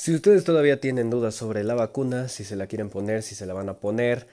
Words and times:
Si 0.00 0.14
ustedes 0.14 0.44
todavía 0.44 0.80
tienen 0.80 1.10
dudas 1.10 1.34
sobre 1.34 1.62
la 1.62 1.74
vacuna, 1.74 2.28
si 2.28 2.42
se 2.42 2.56
la 2.56 2.66
quieren 2.66 2.88
poner, 2.88 3.22
si 3.22 3.34
se 3.34 3.44
la 3.44 3.52
van 3.52 3.68
a 3.68 3.80
poner, 3.80 4.28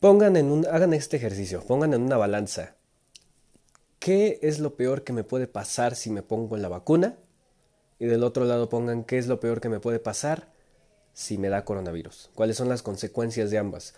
pongan 0.00 0.34
en 0.34 0.50
un, 0.50 0.66
hagan 0.66 0.94
este 0.94 1.18
ejercicio, 1.18 1.60
pongan 1.60 1.92
en 1.92 2.00
una 2.00 2.16
balanza. 2.16 2.76
¿Qué 3.98 4.38
es 4.40 4.60
lo 4.60 4.76
peor 4.76 5.04
que 5.04 5.12
me 5.12 5.22
puede 5.22 5.46
pasar 5.46 5.94
si 5.94 6.08
me 6.08 6.22
pongo 6.22 6.56
en 6.56 6.62
la 6.62 6.70
vacuna? 6.70 7.18
Y 7.98 8.06
del 8.06 8.24
otro 8.24 8.46
lado 8.46 8.70
pongan 8.70 9.04
qué 9.04 9.18
es 9.18 9.26
lo 9.26 9.40
peor 9.40 9.60
que 9.60 9.68
me 9.68 9.78
puede 9.78 9.98
pasar 9.98 10.48
si 11.12 11.36
me 11.36 11.50
da 11.50 11.66
coronavirus. 11.66 12.30
¿Cuáles 12.34 12.56
son 12.56 12.70
las 12.70 12.80
consecuencias 12.80 13.50
de 13.50 13.58
ambas? 13.58 13.92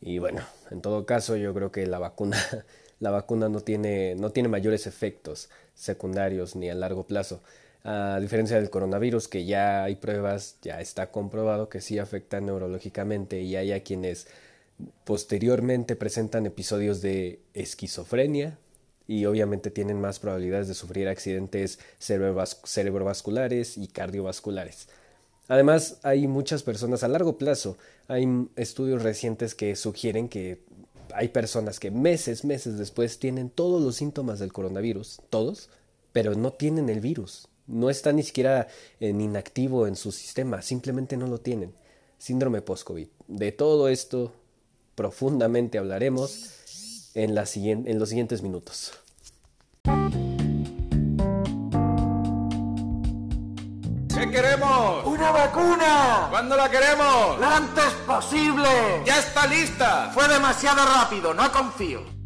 Y 0.00 0.20
bueno, 0.20 0.42
en 0.70 0.80
todo 0.80 1.06
caso 1.06 1.34
yo 1.34 1.52
creo 1.54 1.72
que 1.72 1.88
la 1.88 1.98
vacuna, 1.98 2.38
la 3.00 3.10
vacuna 3.10 3.48
no 3.48 3.62
tiene, 3.62 4.14
no 4.14 4.30
tiene 4.30 4.48
mayores 4.48 4.86
efectos 4.86 5.50
secundarios 5.74 6.54
ni 6.54 6.70
a 6.70 6.74
largo 6.76 7.04
plazo. 7.04 7.42
A 7.84 8.18
diferencia 8.20 8.58
del 8.58 8.70
coronavirus, 8.70 9.26
que 9.26 9.44
ya 9.44 9.82
hay 9.82 9.96
pruebas, 9.96 10.56
ya 10.62 10.80
está 10.80 11.10
comprobado 11.10 11.68
que 11.68 11.80
sí 11.80 11.98
afecta 11.98 12.40
neurológicamente 12.40 13.40
y 13.42 13.56
hay 13.56 13.72
a 13.72 13.82
quienes 13.82 14.28
posteriormente 15.04 15.96
presentan 15.96 16.46
episodios 16.46 17.02
de 17.02 17.40
esquizofrenia 17.54 18.58
y 19.08 19.24
obviamente 19.24 19.70
tienen 19.70 20.00
más 20.00 20.20
probabilidades 20.20 20.68
de 20.68 20.74
sufrir 20.74 21.08
accidentes 21.08 21.80
cerebrovasculares 21.98 23.76
y 23.76 23.88
cardiovasculares. 23.88 24.88
Además, 25.48 25.98
hay 26.04 26.28
muchas 26.28 26.62
personas 26.62 27.02
a 27.02 27.08
largo 27.08 27.36
plazo, 27.36 27.76
hay 28.06 28.48
estudios 28.56 29.02
recientes 29.02 29.54
que 29.56 29.74
sugieren 29.74 30.28
que 30.28 30.62
hay 31.14 31.28
personas 31.28 31.80
que 31.80 31.90
meses, 31.90 32.44
meses 32.44 32.78
después 32.78 33.18
tienen 33.18 33.50
todos 33.50 33.82
los 33.82 33.96
síntomas 33.96 34.38
del 34.38 34.52
coronavirus, 34.52 35.20
todos, 35.30 35.68
pero 36.12 36.34
no 36.34 36.52
tienen 36.52 36.88
el 36.88 37.00
virus, 37.00 37.48
no 37.72 37.90
está 37.90 38.12
ni 38.12 38.22
siquiera 38.22 38.68
en 39.00 39.20
inactivo 39.20 39.86
en 39.86 39.96
su 39.96 40.12
sistema, 40.12 40.62
simplemente 40.62 41.16
no 41.16 41.26
lo 41.26 41.38
tienen. 41.38 41.74
Síndrome 42.18 42.62
post-COVID. 42.62 43.08
De 43.26 43.50
todo 43.50 43.88
esto 43.88 44.32
profundamente 44.94 45.78
hablaremos 45.78 47.10
en, 47.14 47.34
la 47.34 47.44
en 47.54 47.98
los 47.98 48.08
siguientes 48.08 48.42
minutos. 48.42 48.92
¿Qué 54.14 54.30
queremos? 54.30 55.06
¡Una 55.06 55.32
vacuna! 55.32 56.26
¿Cuándo 56.30 56.56
la 56.56 56.70
queremos? 56.70 57.40
¡Lo 57.40 57.46
antes 57.46 57.92
posible! 58.06 58.68
¡Ya 59.04 59.18
está 59.18 59.46
lista! 59.46 60.10
Fue 60.14 60.28
demasiado 60.28 60.84
rápido, 60.84 61.34
no 61.34 61.50
confío. 61.50 62.21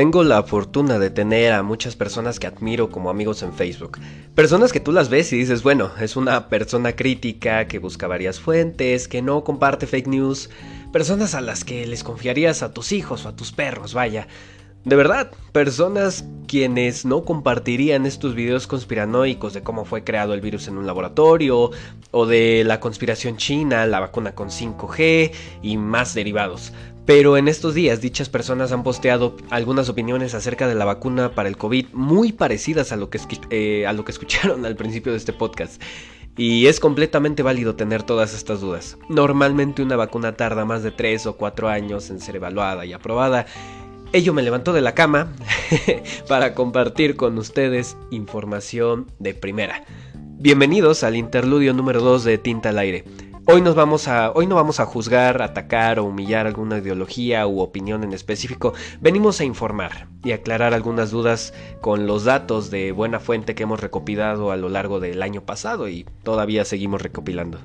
Tengo 0.00 0.24
la 0.24 0.42
fortuna 0.42 0.98
de 0.98 1.10
tener 1.10 1.52
a 1.52 1.62
muchas 1.62 1.94
personas 1.94 2.40
que 2.40 2.46
admiro 2.46 2.88
como 2.88 3.10
amigos 3.10 3.42
en 3.42 3.52
Facebook. 3.52 3.98
Personas 4.34 4.72
que 4.72 4.80
tú 4.80 4.92
las 4.92 5.10
ves 5.10 5.30
y 5.34 5.36
dices, 5.36 5.62
bueno, 5.62 5.90
es 6.00 6.16
una 6.16 6.48
persona 6.48 6.96
crítica 6.96 7.68
que 7.68 7.78
busca 7.78 8.06
varias 8.06 8.40
fuentes, 8.40 9.08
que 9.08 9.20
no 9.20 9.44
comparte 9.44 9.86
fake 9.86 10.06
news. 10.06 10.48
Personas 10.90 11.34
a 11.34 11.42
las 11.42 11.64
que 11.64 11.86
les 11.86 12.02
confiarías 12.02 12.62
a 12.62 12.72
tus 12.72 12.92
hijos 12.92 13.26
o 13.26 13.28
a 13.28 13.36
tus 13.36 13.52
perros, 13.52 13.92
vaya. 13.92 14.26
De 14.86 14.96
verdad, 14.96 15.32
personas 15.52 16.24
quienes 16.48 17.04
no 17.04 17.26
compartirían 17.26 18.06
estos 18.06 18.34
videos 18.34 18.66
conspiranoicos 18.66 19.52
de 19.52 19.62
cómo 19.62 19.84
fue 19.84 20.04
creado 20.04 20.32
el 20.32 20.40
virus 20.40 20.68
en 20.68 20.78
un 20.78 20.86
laboratorio, 20.86 21.72
o 22.10 22.26
de 22.26 22.64
la 22.64 22.80
conspiración 22.80 23.36
china, 23.36 23.84
la 23.84 24.00
vacuna 24.00 24.34
con 24.34 24.48
5G 24.48 25.32
y 25.60 25.76
más 25.76 26.14
derivados. 26.14 26.72
Pero 27.10 27.36
en 27.36 27.48
estos 27.48 27.74
días 27.74 28.00
dichas 28.00 28.28
personas 28.28 28.70
han 28.70 28.84
posteado 28.84 29.36
algunas 29.50 29.88
opiniones 29.88 30.32
acerca 30.34 30.68
de 30.68 30.76
la 30.76 30.84
vacuna 30.84 31.32
para 31.32 31.48
el 31.48 31.56
COVID 31.56 31.86
muy 31.92 32.30
parecidas 32.30 32.92
a 32.92 32.96
lo 32.96 33.10
que, 33.10 33.18
eh, 33.50 33.84
a 33.84 33.92
lo 33.92 34.04
que 34.04 34.12
escucharon 34.12 34.64
al 34.64 34.76
principio 34.76 35.10
de 35.10 35.18
este 35.18 35.32
podcast. 35.32 35.82
Y 36.36 36.68
es 36.68 36.78
completamente 36.78 37.42
válido 37.42 37.74
tener 37.74 38.04
todas 38.04 38.32
estas 38.32 38.60
dudas. 38.60 38.96
Normalmente 39.08 39.82
una 39.82 39.96
vacuna 39.96 40.36
tarda 40.36 40.64
más 40.64 40.84
de 40.84 40.92
3 40.92 41.26
o 41.26 41.36
4 41.36 41.68
años 41.68 42.10
en 42.10 42.20
ser 42.20 42.36
evaluada 42.36 42.86
y 42.86 42.92
aprobada. 42.92 43.44
Ello 44.12 44.32
me 44.32 44.42
levantó 44.42 44.72
de 44.72 44.80
la 44.80 44.94
cama 44.94 45.32
para 46.28 46.54
compartir 46.54 47.16
con 47.16 47.38
ustedes 47.38 47.96
información 48.12 49.10
de 49.18 49.34
primera. 49.34 49.82
Bienvenidos 50.38 51.02
al 51.02 51.16
interludio 51.16 51.74
número 51.74 52.02
2 52.02 52.22
de 52.22 52.38
Tinta 52.38 52.68
al 52.68 52.78
Aire. 52.78 53.02
Hoy, 53.52 53.62
no 53.62 53.74
vamos 53.74 54.78
a 54.78 54.86
juzgar, 54.86 55.42
atacar 55.42 55.98
o 55.98 56.04
humillar 56.04 56.46
alguna 56.46 56.78
ideología 56.78 57.48
u 57.48 57.58
opinión 57.58 58.04
en 58.04 58.12
específico. 58.12 58.74
Venimos 59.00 59.40
a 59.40 59.44
informar 59.44 60.06
y 60.22 60.30
aclarar 60.30 60.72
algunas 60.72 61.10
dudas 61.10 61.52
con 61.80 62.06
los 62.06 62.22
datos 62.22 62.70
de 62.70 62.92
buena 62.92 63.18
fuente 63.18 63.56
que 63.56 63.64
hemos 63.64 63.80
recopilado 63.80 64.52
a 64.52 64.56
lo 64.56 64.68
largo 64.68 65.00
del 65.00 65.20
año 65.20 65.44
pasado 65.44 65.88
y 65.88 66.06
todavía 66.22 66.64
seguimos 66.64 67.02
recopilando. 67.02 67.58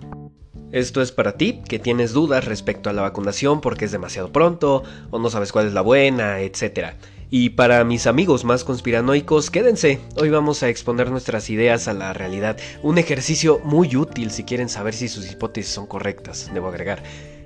Esto 0.72 1.04
es 1.04 1.12
para 1.12 1.38
ti 1.38 1.62
que 1.70 1.78
tienes 1.78 2.14
dudas 2.14 2.46
respecto 2.46 2.90
a 2.90 2.94
la 2.94 3.04
vacunación 3.04 3.62
porque 3.62 3.86
es 3.86 3.92
demasiado 3.92 4.32
pronto 4.32 4.82
o 5.12 5.20
no 5.20 5.30
sabes 5.30 5.52
cuál 5.52 5.68
es 5.68 5.74
la 5.74 5.82
buena, 5.82 6.40
etc. 6.40 6.96
Y 7.30 7.50
para 7.52 7.84
mis 7.84 8.06
amigos 8.06 8.46
más 8.46 8.64
conspiranoicos, 8.64 9.50
quédense. 9.50 10.00
Hoy 10.16 10.30
vamos 10.30 10.62
a 10.62 10.70
exponer 10.70 11.10
nuestras 11.10 11.50
ideas 11.50 11.88
a 11.88 11.94
la 11.94 12.14
realidad. 12.14 12.58
Un 12.84 13.00
ejercicio 13.00 13.60
muy 13.64 13.96
útil 13.96 14.30
si 14.30 14.44
quieren 14.44 14.70
saber 14.70 14.94
si 14.94 15.08
sus 15.08 15.32
hipótesis 15.32 15.74
son 15.74 15.88
correctas, 15.88 16.52
debo 16.54 16.68
agregar. 16.68 17.02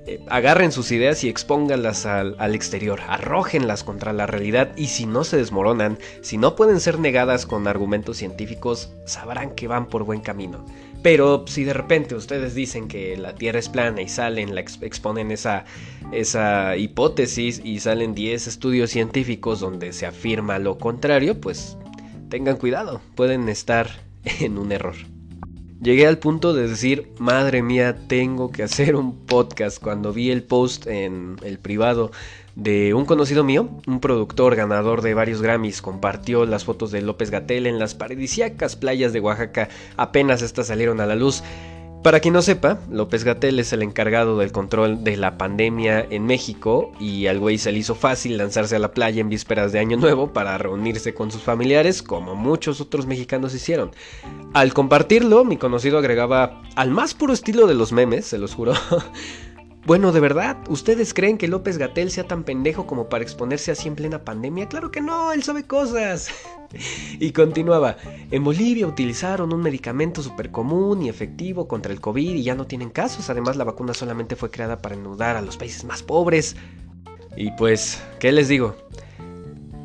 Eh, 0.05 0.19
agarren 0.27 0.71
sus 0.71 0.91
ideas 0.91 1.23
y 1.23 1.29
expónganlas 1.29 2.05
al, 2.05 2.35
al, 2.39 2.55
exterior, 2.55 2.99
arrójenlas 3.07 3.83
contra 3.83 4.11
la 4.11 4.27
realidad 4.27 4.71
y 4.75 4.87
si 4.87 5.05
no 5.05 5.23
se 5.23 5.37
desmoronan, 5.37 5.97
si 6.21 6.37
no 6.37 6.55
pueden 6.55 6.79
ser 6.79 6.99
negadas 6.99 7.45
con 7.45 7.67
argumentos 7.67 8.17
científicos, 8.17 8.91
sabrán 9.05 9.51
que 9.51 9.67
van 9.67 9.87
por 9.87 10.03
buen 10.03 10.21
camino. 10.21 10.65
Pero 11.01 11.45
si 11.47 11.63
de 11.63 11.73
repente 11.73 12.15
ustedes 12.15 12.55
dicen 12.55 12.87
que 12.89 13.15
la 13.15 13.35
Tierra 13.35 13.59
es 13.59 13.69
plana 13.69 14.01
y 14.01 14.09
salen, 14.09 14.57
exponen 14.57 15.31
esa, 15.31 15.63
esa 16.11 16.75
hipótesis 16.75 17.61
y 17.63 17.79
salen 17.79 18.13
10 18.13 18.47
estudios 18.47 18.89
científicos 18.89 19.61
donde 19.61 19.93
se 19.93 20.05
afirma 20.05 20.59
lo 20.59 20.77
contrario, 20.77 21.39
pues 21.39 21.77
tengan 22.29 22.57
cuidado, 22.57 23.01
pueden 23.15 23.47
estar 23.47 23.89
en 24.41 24.57
un 24.57 24.71
error. 24.71 24.95
Llegué 25.81 26.07
al 26.07 26.17
punto 26.17 26.53
de 26.53 26.67
decir, 26.67 27.13
madre 27.19 27.61
mía, 27.63 27.95
tengo 28.07 28.51
que 28.51 28.63
hacer 28.63 28.97
un 28.97 29.25
podcast 29.25 29.81
cuando 29.81 30.11
vi 30.11 30.29
el 30.29 30.43
post 30.43 30.87
en 30.87 31.37
el 31.41 31.57
privado 31.57 32.11
de 32.59 32.93
un 32.93 33.05
conocido 33.05 33.43
mío, 33.43 33.69
un 33.87 33.99
productor 33.99 34.55
ganador 34.55 35.01
de 35.01 35.13
varios 35.13 35.41
Grammys, 35.41 35.81
compartió 35.81 36.45
las 36.45 36.65
fotos 36.65 36.91
de 36.91 37.01
López 37.01 37.31
Gatel 37.31 37.67
en 37.67 37.79
las 37.79 37.95
paradisíacas 37.95 38.75
playas 38.75 39.13
de 39.13 39.21
Oaxaca 39.21 39.69
apenas 39.97 40.41
estas 40.41 40.67
salieron 40.67 40.99
a 40.99 41.05
la 41.05 41.15
luz. 41.15 41.43
Para 42.03 42.21
quien 42.21 42.33
no 42.33 42.41
sepa, 42.41 42.79
López 42.89 43.25
Gatel 43.25 43.59
es 43.59 43.73
el 43.73 43.83
encargado 43.83 44.37
del 44.37 44.53
control 44.53 45.03
de 45.03 45.17
la 45.17 45.37
pandemia 45.37 46.05
en 46.09 46.25
México 46.25 46.93
y 46.97 47.27
al 47.27 47.39
güey 47.39 47.57
se 47.57 47.73
le 47.73 47.79
hizo 47.79 47.93
fácil 47.93 48.37
lanzarse 48.37 48.77
a 48.77 48.79
la 48.79 48.93
playa 48.93 49.19
en 49.19 49.27
vísperas 49.27 49.73
de 49.73 49.79
Año 49.79 49.97
Nuevo 49.97 50.31
para 50.31 50.57
reunirse 50.57 51.13
con 51.13 51.29
sus 51.29 51.41
familiares 51.41 52.01
como 52.01 52.35
muchos 52.35 52.79
otros 52.79 53.05
mexicanos 53.05 53.53
hicieron. 53.53 53.91
Al 54.53 54.73
compartirlo, 54.73 55.43
mi 55.43 55.57
conocido 55.57 55.97
agregaba 55.97 56.61
al 56.75 56.89
más 56.89 57.13
puro 57.13 57.33
estilo 57.33 57.67
de 57.67 57.75
los 57.75 57.91
memes, 57.91 58.25
se 58.27 58.37
los 58.37 58.55
juro. 58.55 58.73
Bueno, 59.89 60.11
de 60.11 60.19
verdad, 60.19 60.55
¿ustedes 60.69 61.15
creen 61.15 61.39
que 61.39 61.47
López 61.47 61.79
Gatel 61.79 62.11
sea 62.11 62.23
tan 62.23 62.43
pendejo 62.43 62.85
como 62.85 63.09
para 63.09 63.23
exponerse 63.23 63.71
así 63.71 63.87
en 63.87 63.95
plena 63.95 64.23
pandemia? 64.23 64.69
Claro 64.69 64.91
que 64.91 65.01
no, 65.01 65.31
él 65.31 65.41
sabe 65.41 65.65
cosas. 65.65 66.29
y 67.19 67.31
continuaba, 67.31 67.97
en 68.29 68.43
Bolivia 68.43 68.85
utilizaron 68.85 69.51
un 69.51 69.63
medicamento 69.63 70.21
súper 70.21 70.51
común 70.51 71.01
y 71.01 71.09
efectivo 71.09 71.67
contra 71.67 71.91
el 71.91 72.01
COVID 72.01 72.35
y 72.35 72.43
ya 72.43 72.53
no 72.53 72.67
tienen 72.67 72.91
casos. 72.91 73.31
Además, 73.31 73.55
la 73.55 73.63
vacuna 73.63 73.95
solamente 73.95 74.35
fue 74.35 74.51
creada 74.51 74.77
para 74.77 74.93
enudar 74.93 75.35
a 75.37 75.41
los 75.41 75.57
países 75.57 75.83
más 75.83 76.03
pobres. 76.03 76.55
Y 77.35 77.49
pues, 77.53 77.99
¿qué 78.19 78.31
les 78.31 78.47
digo? 78.47 78.75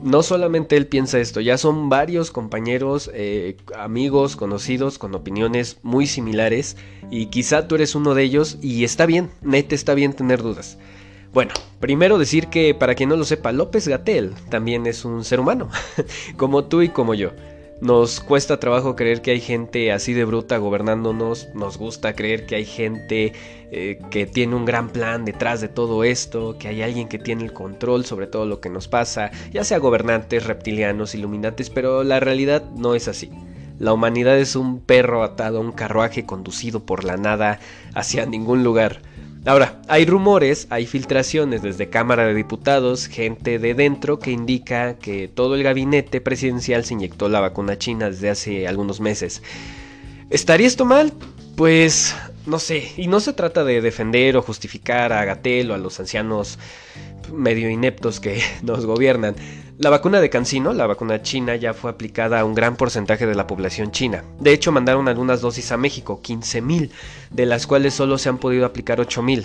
No 0.04 0.22
solamente 0.22 0.76
él 0.76 0.86
piensa 0.86 1.18
esto, 1.18 1.40
ya 1.40 1.56
son 1.56 1.88
varios 1.88 2.30
compañeros, 2.30 3.10
eh, 3.14 3.56
amigos, 3.74 4.36
conocidos 4.36 4.98
con 4.98 5.14
opiniones 5.14 5.78
muy 5.82 6.06
similares 6.06 6.76
y 7.10 7.26
quizá 7.26 7.66
tú 7.66 7.76
eres 7.76 7.94
uno 7.94 8.14
de 8.14 8.22
ellos 8.22 8.58
y 8.60 8.84
está 8.84 9.06
bien, 9.06 9.30
neta 9.40 9.74
está 9.74 9.94
bien 9.94 10.12
tener 10.12 10.42
dudas. 10.42 10.76
Bueno, 11.32 11.54
primero 11.80 12.18
decir 12.18 12.48
que 12.48 12.74
para 12.74 12.94
quien 12.94 13.08
no 13.08 13.16
lo 13.16 13.24
sepa, 13.24 13.50
López 13.50 13.88
Gatel 13.88 14.34
también 14.50 14.86
es 14.86 15.06
un 15.06 15.24
ser 15.24 15.40
humano, 15.40 15.70
como 16.36 16.64
tú 16.64 16.82
y 16.82 16.90
como 16.90 17.14
yo. 17.14 17.30
Nos 17.80 18.20
cuesta 18.20 18.60
trabajo 18.60 18.94
creer 18.94 19.20
que 19.20 19.32
hay 19.32 19.40
gente 19.40 19.92
así 19.92 20.12
de 20.12 20.24
bruta 20.24 20.58
gobernándonos, 20.58 21.48
nos 21.54 21.76
gusta 21.76 22.14
creer 22.14 22.46
que 22.46 22.54
hay 22.54 22.64
gente 22.64 23.32
eh, 23.72 23.98
que 24.10 24.26
tiene 24.26 24.54
un 24.54 24.64
gran 24.64 24.90
plan 24.90 25.24
detrás 25.24 25.60
de 25.60 25.68
todo 25.68 26.04
esto, 26.04 26.56
que 26.56 26.68
hay 26.68 26.82
alguien 26.82 27.08
que 27.08 27.18
tiene 27.18 27.44
el 27.44 27.52
control 27.52 28.04
sobre 28.04 28.28
todo 28.28 28.46
lo 28.46 28.60
que 28.60 28.70
nos 28.70 28.86
pasa, 28.86 29.32
ya 29.52 29.64
sea 29.64 29.78
gobernantes, 29.78 30.46
reptilianos, 30.46 31.14
iluminantes, 31.14 31.68
pero 31.68 32.04
la 32.04 32.20
realidad 32.20 32.62
no 32.76 32.94
es 32.94 33.08
así. 33.08 33.30
La 33.80 33.92
humanidad 33.92 34.38
es 34.38 34.54
un 34.54 34.80
perro 34.80 35.24
atado 35.24 35.58
a 35.58 35.60
un 35.60 35.72
carruaje 35.72 36.24
conducido 36.24 36.86
por 36.86 37.02
la 37.02 37.16
nada 37.16 37.58
hacia 37.92 38.24
ningún 38.24 38.62
lugar. 38.62 39.02
Ahora, 39.46 39.82
hay 39.88 40.06
rumores, 40.06 40.66
hay 40.70 40.86
filtraciones 40.86 41.60
desde 41.60 41.90
Cámara 41.90 42.26
de 42.26 42.32
Diputados, 42.32 43.08
gente 43.08 43.58
de 43.58 43.74
dentro 43.74 44.18
que 44.18 44.30
indica 44.30 44.94
que 44.94 45.28
todo 45.28 45.54
el 45.54 45.62
gabinete 45.62 46.22
presidencial 46.22 46.84
se 46.84 46.94
inyectó 46.94 47.28
la 47.28 47.40
vacuna 47.40 47.76
china 47.76 48.08
desde 48.08 48.30
hace 48.30 48.66
algunos 48.66 49.00
meses. 49.00 49.42
¿Estaría 50.30 50.66
esto 50.66 50.86
mal? 50.86 51.12
Pues 51.56 52.16
no 52.46 52.58
sé, 52.58 52.92
y 52.96 53.06
no 53.06 53.20
se 53.20 53.32
trata 53.32 53.64
de 53.64 53.80
defender 53.80 54.36
o 54.36 54.42
justificar 54.42 55.12
a 55.12 55.24
Gatel 55.24 55.70
o 55.70 55.74
a 55.74 55.78
los 55.78 55.98
ancianos 55.98 56.58
medio 57.32 57.70
ineptos 57.70 58.20
que 58.20 58.42
nos 58.62 58.86
gobiernan. 58.86 59.34
La 59.78 59.90
vacuna 59.90 60.20
de 60.20 60.30
Cancino, 60.30 60.72
la 60.72 60.86
vacuna 60.86 61.22
china, 61.22 61.56
ya 61.56 61.74
fue 61.74 61.90
aplicada 61.90 62.38
a 62.38 62.44
un 62.44 62.54
gran 62.54 62.76
porcentaje 62.76 63.26
de 63.26 63.34
la 63.34 63.48
población 63.48 63.90
china. 63.90 64.22
De 64.38 64.52
hecho, 64.52 64.70
mandaron 64.70 65.08
algunas 65.08 65.40
dosis 65.40 65.72
a 65.72 65.76
México, 65.76 66.20
15.000, 66.22 66.90
de 67.30 67.46
las 67.46 67.66
cuales 67.66 67.94
solo 67.94 68.18
se 68.18 68.28
han 68.28 68.38
podido 68.38 68.66
aplicar 68.66 69.00
8.000. 69.00 69.44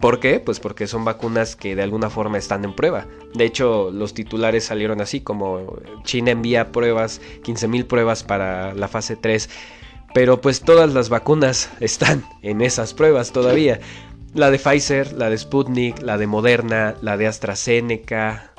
¿Por 0.00 0.18
qué? 0.18 0.40
Pues 0.40 0.58
porque 0.58 0.88
son 0.88 1.04
vacunas 1.04 1.54
que 1.54 1.76
de 1.76 1.82
alguna 1.82 2.10
forma 2.10 2.38
están 2.38 2.64
en 2.64 2.74
prueba. 2.74 3.06
De 3.34 3.44
hecho, 3.44 3.90
los 3.92 4.14
titulares 4.14 4.64
salieron 4.64 5.00
así, 5.00 5.20
como 5.20 5.80
China 6.04 6.32
envía 6.32 6.72
pruebas, 6.72 7.20
15.000 7.44 7.86
pruebas 7.86 8.24
para 8.24 8.74
la 8.74 8.88
fase 8.88 9.16
3 9.16 9.48
pero 10.14 10.40
pues 10.40 10.60
todas 10.60 10.92
las 10.92 11.08
vacunas 11.08 11.70
están 11.80 12.24
en 12.42 12.60
esas 12.60 12.94
pruebas 12.94 13.32
todavía. 13.32 13.80
La 14.34 14.50
de 14.50 14.58
Pfizer, 14.58 15.12
la 15.14 15.30
de 15.30 15.38
Sputnik, 15.38 16.02
la 16.02 16.18
de 16.18 16.26
Moderna, 16.26 16.94
la 17.00 17.16
de 17.16 17.26
AstraZeneca, 17.26 18.52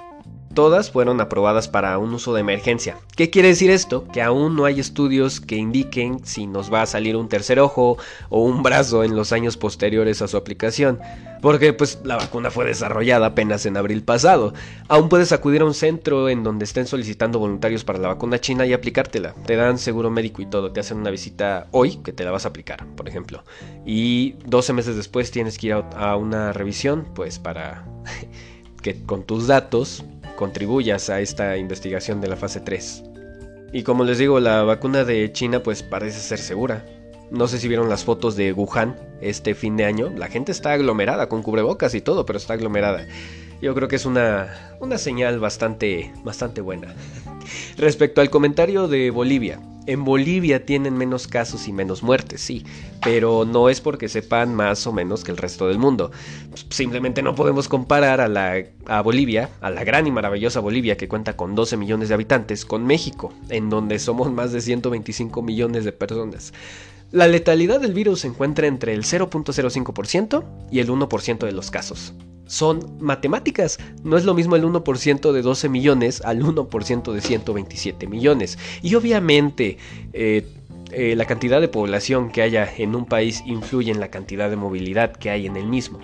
Todas 0.53 0.89
fueron 0.89 1.21
aprobadas 1.21 1.67
para 1.67 1.97
un 1.99 2.13
uso 2.13 2.33
de 2.33 2.41
emergencia. 2.41 2.97
¿Qué 3.15 3.29
quiere 3.29 3.49
decir 3.49 3.69
esto? 3.69 4.07
Que 4.11 4.21
aún 4.21 4.55
no 4.55 4.65
hay 4.65 4.79
estudios 4.79 5.39
que 5.39 5.55
indiquen 5.55 6.25
si 6.25 6.47
nos 6.47 6.73
va 6.73 6.81
a 6.81 6.87
salir 6.87 7.15
un 7.15 7.29
tercer 7.29 7.59
ojo 7.59 7.97
o 8.29 8.43
un 8.43 8.63
brazo 8.63 9.03
en 9.03 9.15
los 9.15 9.31
años 9.31 9.57
posteriores 9.57 10.21
a 10.21 10.27
su 10.27 10.37
aplicación. 10.37 10.99
Porque 11.41 11.71
pues 11.71 11.99
la 12.03 12.17
vacuna 12.17 12.51
fue 12.51 12.65
desarrollada 12.65 13.27
apenas 13.27 13.65
en 13.65 13.77
abril 13.77 14.03
pasado. 14.03 14.53
Aún 14.87 15.07
puedes 15.07 15.31
acudir 15.31 15.61
a 15.61 15.65
un 15.65 15.73
centro 15.73 16.29
en 16.29 16.43
donde 16.43 16.65
estén 16.65 16.85
solicitando 16.85 17.39
voluntarios 17.39 17.83
para 17.83 17.99
la 17.99 18.09
vacuna 18.09 18.39
china 18.39 18.65
y 18.65 18.73
aplicártela. 18.73 19.35
Te 19.45 19.55
dan 19.55 19.77
seguro 19.77 20.09
médico 20.09 20.41
y 20.41 20.47
todo. 20.47 20.71
Te 20.71 20.79
hacen 20.79 20.97
una 20.97 21.11
visita 21.11 21.67
hoy 21.71 21.97
que 21.97 22.11
te 22.11 22.25
la 22.25 22.31
vas 22.31 22.45
a 22.45 22.49
aplicar, 22.49 22.85
por 22.95 23.07
ejemplo. 23.07 23.43
Y 23.85 24.35
12 24.47 24.73
meses 24.73 24.95
después 24.95 25.31
tienes 25.31 25.57
que 25.57 25.67
ir 25.67 25.73
a 25.73 26.15
una 26.17 26.51
revisión 26.51 27.07
pues 27.13 27.39
para 27.39 27.85
que 28.81 29.03
con 29.03 29.23
tus 29.23 29.47
datos 29.47 30.03
contribuyas 30.35 31.09
a 31.09 31.19
esta 31.19 31.57
investigación 31.57 32.21
de 32.21 32.27
la 32.27 32.35
fase 32.35 32.59
3. 32.59 33.03
Y 33.71 33.83
como 33.83 34.03
les 34.03 34.17
digo, 34.17 34.39
la 34.39 34.63
vacuna 34.63 35.03
de 35.03 35.31
China 35.31 35.61
pues 35.61 35.83
parece 35.83 36.19
ser 36.19 36.39
segura. 36.39 36.85
No 37.29 37.47
sé 37.47 37.59
si 37.59 37.67
vieron 37.67 37.89
las 37.89 38.03
fotos 38.03 38.35
de 38.35 38.53
Wuhan 38.53 38.95
este 39.21 39.53
fin 39.53 39.77
de 39.77 39.85
año. 39.85 40.09
La 40.15 40.27
gente 40.27 40.51
está 40.51 40.73
aglomerada 40.73 41.29
con 41.29 41.43
cubrebocas 41.43 41.93
y 41.93 42.01
todo, 42.01 42.25
pero 42.25 42.37
está 42.37 42.53
aglomerada. 42.53 43.05
Yo 43.61 43.75
creo 43.75 43.87
que 43.87 43.97
es 43.97 44.05
una, 44.05 44.75
una 44.79 44.97
señal 44.97 45.39
bastante, 45.39 46.11
bastante 46.23 46.61
buena. 46.61 46.95
Respecto 47.77 48.21
al 48.21 48.29
comentario 48.29 48.87
de 48.87 49.11
Bolivia, 49.11 49.59
en 49.89 50.05
Bolivia 50.05 50.67
tienen 50.67 50.95
menos 50.95 51.27
casos 51.27 51.67
y 51.67 51.73
menos 51.73 52.03
muertes, 52.03 52.41
sí, 52.41 52.63
pero 53.03 53.43
no 53.43 53.69
es 53.69 53.81
porque 53.81 54.07
sepan 54.07 54.53
más 54.53 54.85
o 54.85 54.93
menos 54.93 55.23
que 55.23 55.31
el 55.31 55.37
resto 55.37 55.67
del 55.67 55.79
mundo. 55.79 56.11
Simplemente 56.69 57.23
no 57.23 57.33
podemos 57.33 57.67
comparar 57.67 58.21
a, 58.21 58.27
la, 58.27 58.63
a 58.85 59.01
Bolivia, 59.01 59.49
a 59.61 59.71
la 59.71 59.83
gran 59.83 60.05
y 60.05 60.11
maravillosa 60.11 60.59
Bolivia 60.59 60.95
que 60.95 61.07
cuenta 61.07 61.35
con 61.35 61.55
12 61.55 61.75
millones 61.77 62.09
de 62.09 62.13
habitantes, 62.13 62.65
con 62.65 62.85
México, 62.85 63.33
en 63.49 63.71
donde 63.71 63.97
somos 63.97 64.31
más 64.31 64.51
de 64.51 64.61
125 64.61 65.41
millones 65.41 65.85
de 65.85 65.91
personas. 65.91 66.53
La 67.11 67.27
letalidad 67.27 67.79
del 67.81 67.93
virus 67.93 68.21
se 68.21 68.27
encuentra 68.27 68.67
entre 68.67 68.93
el 68.93 69.03
0.05% 69.03 70.43
y 70.71 70.79
el 70.79 70.89
1% 70.89 71.45
de 71.45 71.51
los 71.51 71.71
casos 71.71 72.13
son 72.49 72.97
matemáticas. 72.99 73.77
No 74.03 74.17
es 74.17 74.25
lo 74.25 74.33
mismo 74.33 74.55
el 74.55 74.63
1% 74.63 75.31
de 75.31 75.41
12 75.41 75.69
millones 75.69 76.21
al 76.21 76.41
1% 76.41 77.13
de 77.13 77.21
127 77.21 78.07
millones. 78.07 78.57
Y 78.81 78.95
obviamente 78.95 79.77
eh, 80.13 80.45
eh, 80.91 81.15
la 81.15 81.25
cantidad 81.25 81.61
de 81.61 81.67
población 81.67 82.31
que 82.31 82.41
haya 82.41 82.67
en 82.77 82.95
un 82.95 83.05
país 83.05 83.43
influye 83.45 83.91
en 83.91 83.99
la 83.99 84.09
cantidad 84.09 84.49
de 84.49 84.55
movilidad 84.55 85.15
que 85.15 85.29
hay 85.29 85.45
en 85.45 85.55
el 85.55 85.67
mismo. 85.67 85.99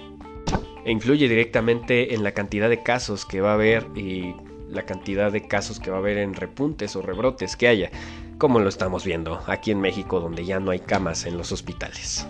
E 0.85 0.91
influye 0.91 1.27
directamente 1.27 2.13
en 2.13 2.23
la 2.23 2.33
cantidad 2.33 2.69
de 2.69 2.83
casos 2.83 3.25
que 3.25 3.41
va 3.41 3.51
a 3.51 3.55
haber 3.55 3.87
y 3.95 4.35
la 4.69 4.83
cantidad 4.83 5.31
de 5.31 5.47
casos 5.47 5.79
que 5.79 5.89
va 5.89 5.97
a 5.97 5.99
haber 5.99 6.19
en 6.19 6.35
repuntes 6.35 6.95
o 6.95 7.01
rebrotes 7.01 7.55
que 7.55 7.67
haya, 7.67 7.89
como 8.37 8.59
lo 8.59 8.69
estamos 8.69 9.05
viendo 9.05 9.41
aquí 9.47 9.71
en 9.71 9.81
México 9.81 10.19
donde 10.19 10.45
ya 10.45 10.59
no 10.59 10.71
hay 10.71 10.79
camas 10.79 11.25
en 11.25 11.37
los 11.37 11.51
hospitales. 11.51 12.27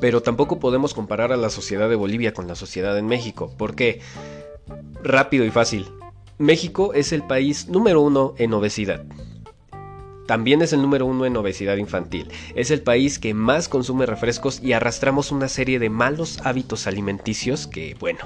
Pero 0.00 0.22
tampoco 0.22 0.58
podemos 0.58 0.92
comparar 0.92 1.32
a 1.32 1.36
la 1.36 1.50
sociedad 1.50 1.88
de 1.88 1.96
Bolivia 1.96 2.34
con 2.34 2.46
la 2.46 2.54
sociedad 2.54 2.98
en 2.98 3.06
México. 3.06 3.52
¿Por 3.56 3.74
qué? 3.74 4.00
Rápido 5.02 5.44
y 5.44 5.50
fácil. 5.50 5.86
México 6.38 6.92
es 6.92 7.12
el 7.12 7.22
país 7.22 7.68
número 7.68 8.02
uno 8.02 8.34
en 8.36 8.52
obesidad. 8.52 9.04
También 10.26 10.62
es 10.62 10.72
el 10.72 10.82
número 10.82 11.06
uno 11.06 11.24
en 11.24 11.36
obesidad 11.36 11.76
infantil. 11.76 12.28
Es 12.54 12.70
el 12.70 12.82
país 12.82 13.18
que 13.18 13.34
más 13.34 13.68
consume 13.68 14.06
refrescos 14.06 14.60
y 14.62 14.72
arrastramos 14.72 15.30
una 15.30 15.48
serie 15.48 15.78
de 15.78 15.90
malos 15.90 16.40
hábitos 16.44 16.86
alimenticios 16.86 17.66
que, 17.66 17.96
bueno, 17.98 18.20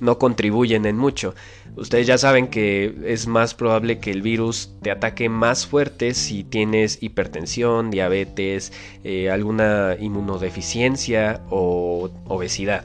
no 0.00 0.18
contribuyen 0.18 0.86
en 0.86 0.96
mucho. 0.96 1.34
Ustedes 1.76 2.06
ya 2.06 2.18
saben 2.18 2.48
que 2.48 2.94
es 3.06 3.26
más 3.26 3.54
probable 3.54 3.98
que 3.98 4.10
el 4.10 4.22
virus 4.22 4.72
te 4.82 4.90
ataque 4.90 5.28
más 5.28 5.66
fuerte 5.66 6.14
si 6.14 6.44
tienes 6.44 7.02
hipertensión, 7.02 7.90
diabetes, 7.90 8.72
eh, 9.04 9.30
alguna 9.30 9.96
inmunodeficiencia 9.98 11.42
o 11.50 12.10
obesidad. 12.26 12.84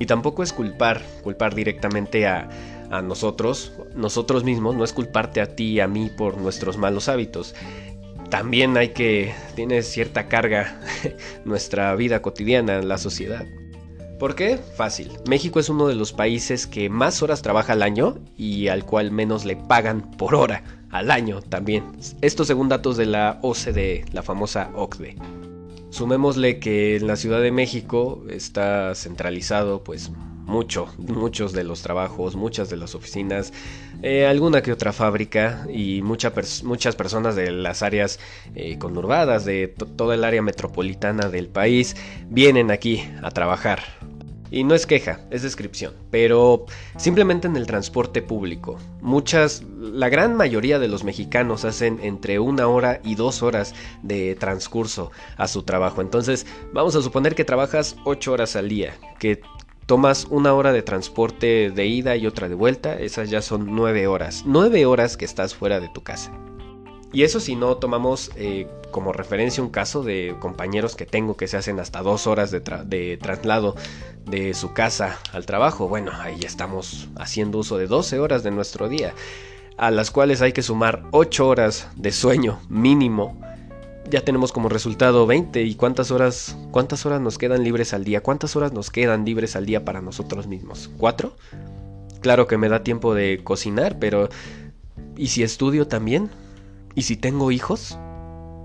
Y 0.00 0.06
tampoco 0.06 0.42
es 0.42 0.52
culpar, 0.52 1.02
culpar 1.22 1.54
directamente 1.54 2.26
a 2.26 2.48
a 2.90 3.02
nosotros, 3.02 3.72
nosotros 3.94 4.44
mismos, 4.44 4.74
no 4.74 4.84
es 4.84 4.92
culparte 4.92 5.40
a 5.40 5.54
ti 5.54 5.72
y 5.72 5.80
a 5.80 5.88
mí 5.88 6.10
por 6.16 6.38
nuestros 6.38 6.76
malos 6.76 7.08
hábitos. 7.08 7.54
También 8.30 8.76
hay 8.76 8.90
que, 8.90 9.34
tiene 9.54 9.82
cierta 9.82 10.28
carga 10.28 10.80
nuestra 11.44 11.94
vida 11.94 12.20
cotidiana, 12.20 12.82
la 12.82 12.98
sociedad. 12.98 13.46
¿Por 14.18 14.34
qué? 14.34 14.58
Fácil. 14.76 15.12
México 15.28 15.60
es 15.60 15.68
uno 15.68 15.86
de 15.86 15.94
los 15.94 16.12
países 16.12 16.66
que 16.66 16.90
más 16.90 17.22
horas 17.22 17.40
trabaja 17.40 17.74
al 17.74 17.82
año 17.82 18.18
y 18.36 18.66
al 18.66 18.84
cual 18.84 19.12
menos 19.12 19.44
le 19.44 19.54
pagan 19.54 20.10
por 20.16 20.34
hora 20.34 20.64
al 20.90 21.10
año 21.10 21.40
también. 21.40 21.84
Esto 22.20 22.44
según 22.44 22.68
datos 22.68 22.96
de 22.96 23.06
la 23.06 23.38
OCDE, 23.42 24.06
la 24.12 24.22
famosa 24.22 24.70
OCDE. 24.74 25.16
Sumémosle 25.90 26.58
que 26.58 26.96
en 26.96 27.06
la 27.06 27.16
Ciudad 27.16 27.40
de 27.40 27.52
México 27.52 28.24
está 28.28 28.94
centralizado 28.94 29.84
pues 29.84 30.10
mucho, 30.48 30.88
muchos 30.96 31.52
de 31.52 31.62
los 31.62 31.82
trabajos, 31.82 32.34
muchas 32.34 32.70
de 32.70 32.76
las 32.76 32.94
oficinas, 32.94 33.52
eh, 34.02 34.26
alguna 34.26 34.62
que 34.62 34.72
otra 34.72 34.92
fábrica 34.92 35.66
y 35.72 36.02
muchas 36.02 36.96
personas 36.96 37.36
de 37.36 37.52
las 37.52 37.82
áreas 37.82 38.18
eh, 38.54 38.78
conurbadas, 38.78 39.44
de 39.44 39.68
toda 39.68 40.14
el 40.14 40.24
área 40.24 40.42
metropolitana 40.42 41.28
del 41.28 41.48
país, 41.48 41.94
vienen 42.28 42.70
aquí 42.70 43.08
a 43.22 43.30
trabajar. 43.30 43.80
Y 44.50 44.64
no 44.64 44.74
es 44.74 44.86
queja, 44.86 45.20
es 45.30 45.42
descripción, 45.42 45.92
pero 46.10 46.64
simplemente 46.96 47.46
en 47.46 47.56
el 47.56 47.66
transporte 47.66 48.22
público. 48.22 48.78
Muchas, 49.02 49.62
la 49.78 50.08
gran 50.08 50.36
mayoría 50.36 50.78
de 50.78 50.88
los 50.88 51.04
mexicanos 51.04 51.66
hacen 51.66 51.98
entre 52.02 52.38
una 52.38 52.66
hora 52.66 53.00
y 53.04 53.14
dos 53.14 53.42
horas 53.42 53.74
de 54.02 54.36
transcurso 54.36 55.10
a 55.36 55.48
su 55.48 55.64
trabajo. 55.64 56.00
Entonces, 56.00 56.46
vamos 56.72 56.96
a 56.96 57.02
suponer 57.02 57.34
que 57.34 57.44
trabajas 57.44 57.96
ocho 58.04 58.32
horas 58.32 58.56
al 58.56 58.70
día, 58.70 58.94
que 59.18 59.42
tomas 59.88 60.26
una 60.28 60.52
hora 60.52 60.74
de 60.74 60.82
transporte 60.82 61.70
de 61.70 61.86
ida 61.86 62.14
y 62.14 62.26
otra 62.26 62.50
de 62.50 62.54
vuelta, 62.54 62.98
esas 62.98 63.30
ya 63.30 63.40
son 63.40 63.74
nueve 63.74 64.06
horas. 64.06 64.42
Nueve 64.44 64.84
horas 64.84 65.16
que 65.16 65.24
estás 65.24 65.54
fuera 65.54 65.80
de 65.80 65.88
tu 65.88 66.02
casa. 66.02 66.30
Y 67.10 67.22
eso 67.22 67.40
si 67.40 67.56
no 67.56 67.78
tomamos 67.78 68.30
eh, 68.36 68.68
como 68.90 69.14
referencia 69.14 69.62
un 69.62 69.70
caso 69.70 70.02
de 70.02 70.36
compañeros 70.40 70.94
que 70.94 71.06
tengo 71.06 71.38
que 71.38 71.48
se 71.48 71.56
hacen 71.56 71.80
hasta 71.80 72.02
dos 72.02 72.26
horas 72.26 72.50
de, 72.50 72.60
de, 72.60 73.16
traslado 73.16 73.76
de 74.26 74.52
su 74.52 74.74
casa 74.74 75.18
al 75.32 75.46
trabajo. 75.46 75.88
Bueno, 75.88 76.12
ahí 76.20 76.40
estamos 76.44 77.08
haciendo 77.16 77.56
uso 77.56 77.78
de 77.78 77.86
12 77.86 78.18
horas 78.18 78.42
de 78.42 78.50
nuestro 78.50 78.90
día, 78.90 79.14
a 79.78 79.90
las 79.90 80.10
cuales 80.10 80.42
hay 80.42 80.52
que 80.52 80.62
sumar 80.62 81.04
8 81.12 81.48
horas 81.48 81.88
de 81.96 82.12
sueño 82.12 82.60
mínimo 82.68 83.40
ya 84.10 84.22
tenemos 84.22 84.52
como 84.52 84.68
resultado 84.68 85.26
20 85.26 85.62
y 85.62 85.74
cuántas 85.74 86.10
horas 86.10 86.56
cuántas 86.70 87.04
horas 87.06 87.20
nos 87.20 87.38
quedan 87.38 87.64
libres 87.64 87.92
al 87.94 88.04
día, 88.04 88.22
cuántas 88.22 88.56
horas 88.56 88.72
nos 88.72 88.90
quedan 88.90 89.24
libres 89.24 89.56
al 89.56 89.66
día 89.66 89.84
para 89.84 90.00
nosotros 90.00 90.46
mismos, 90.46 90.90
¿4? 90.98 91.32
Claro 92.20 92.46
que 92.46 92.58
me 92.58 92.68
da 92.68 92.82
tiempo 92.82 93.14
de 93.14 93.40
cocinar, 93.44 93.98
pero 93.98 94.28
¿y 95.16 95.28
si 95.28 95.42
estudio 95.42 95.86
también? 95.86 96.30
¿Y 96.94 97.02
si 97.02 97.16
tengo 97.16 97.50
hijos? 97.52 97.98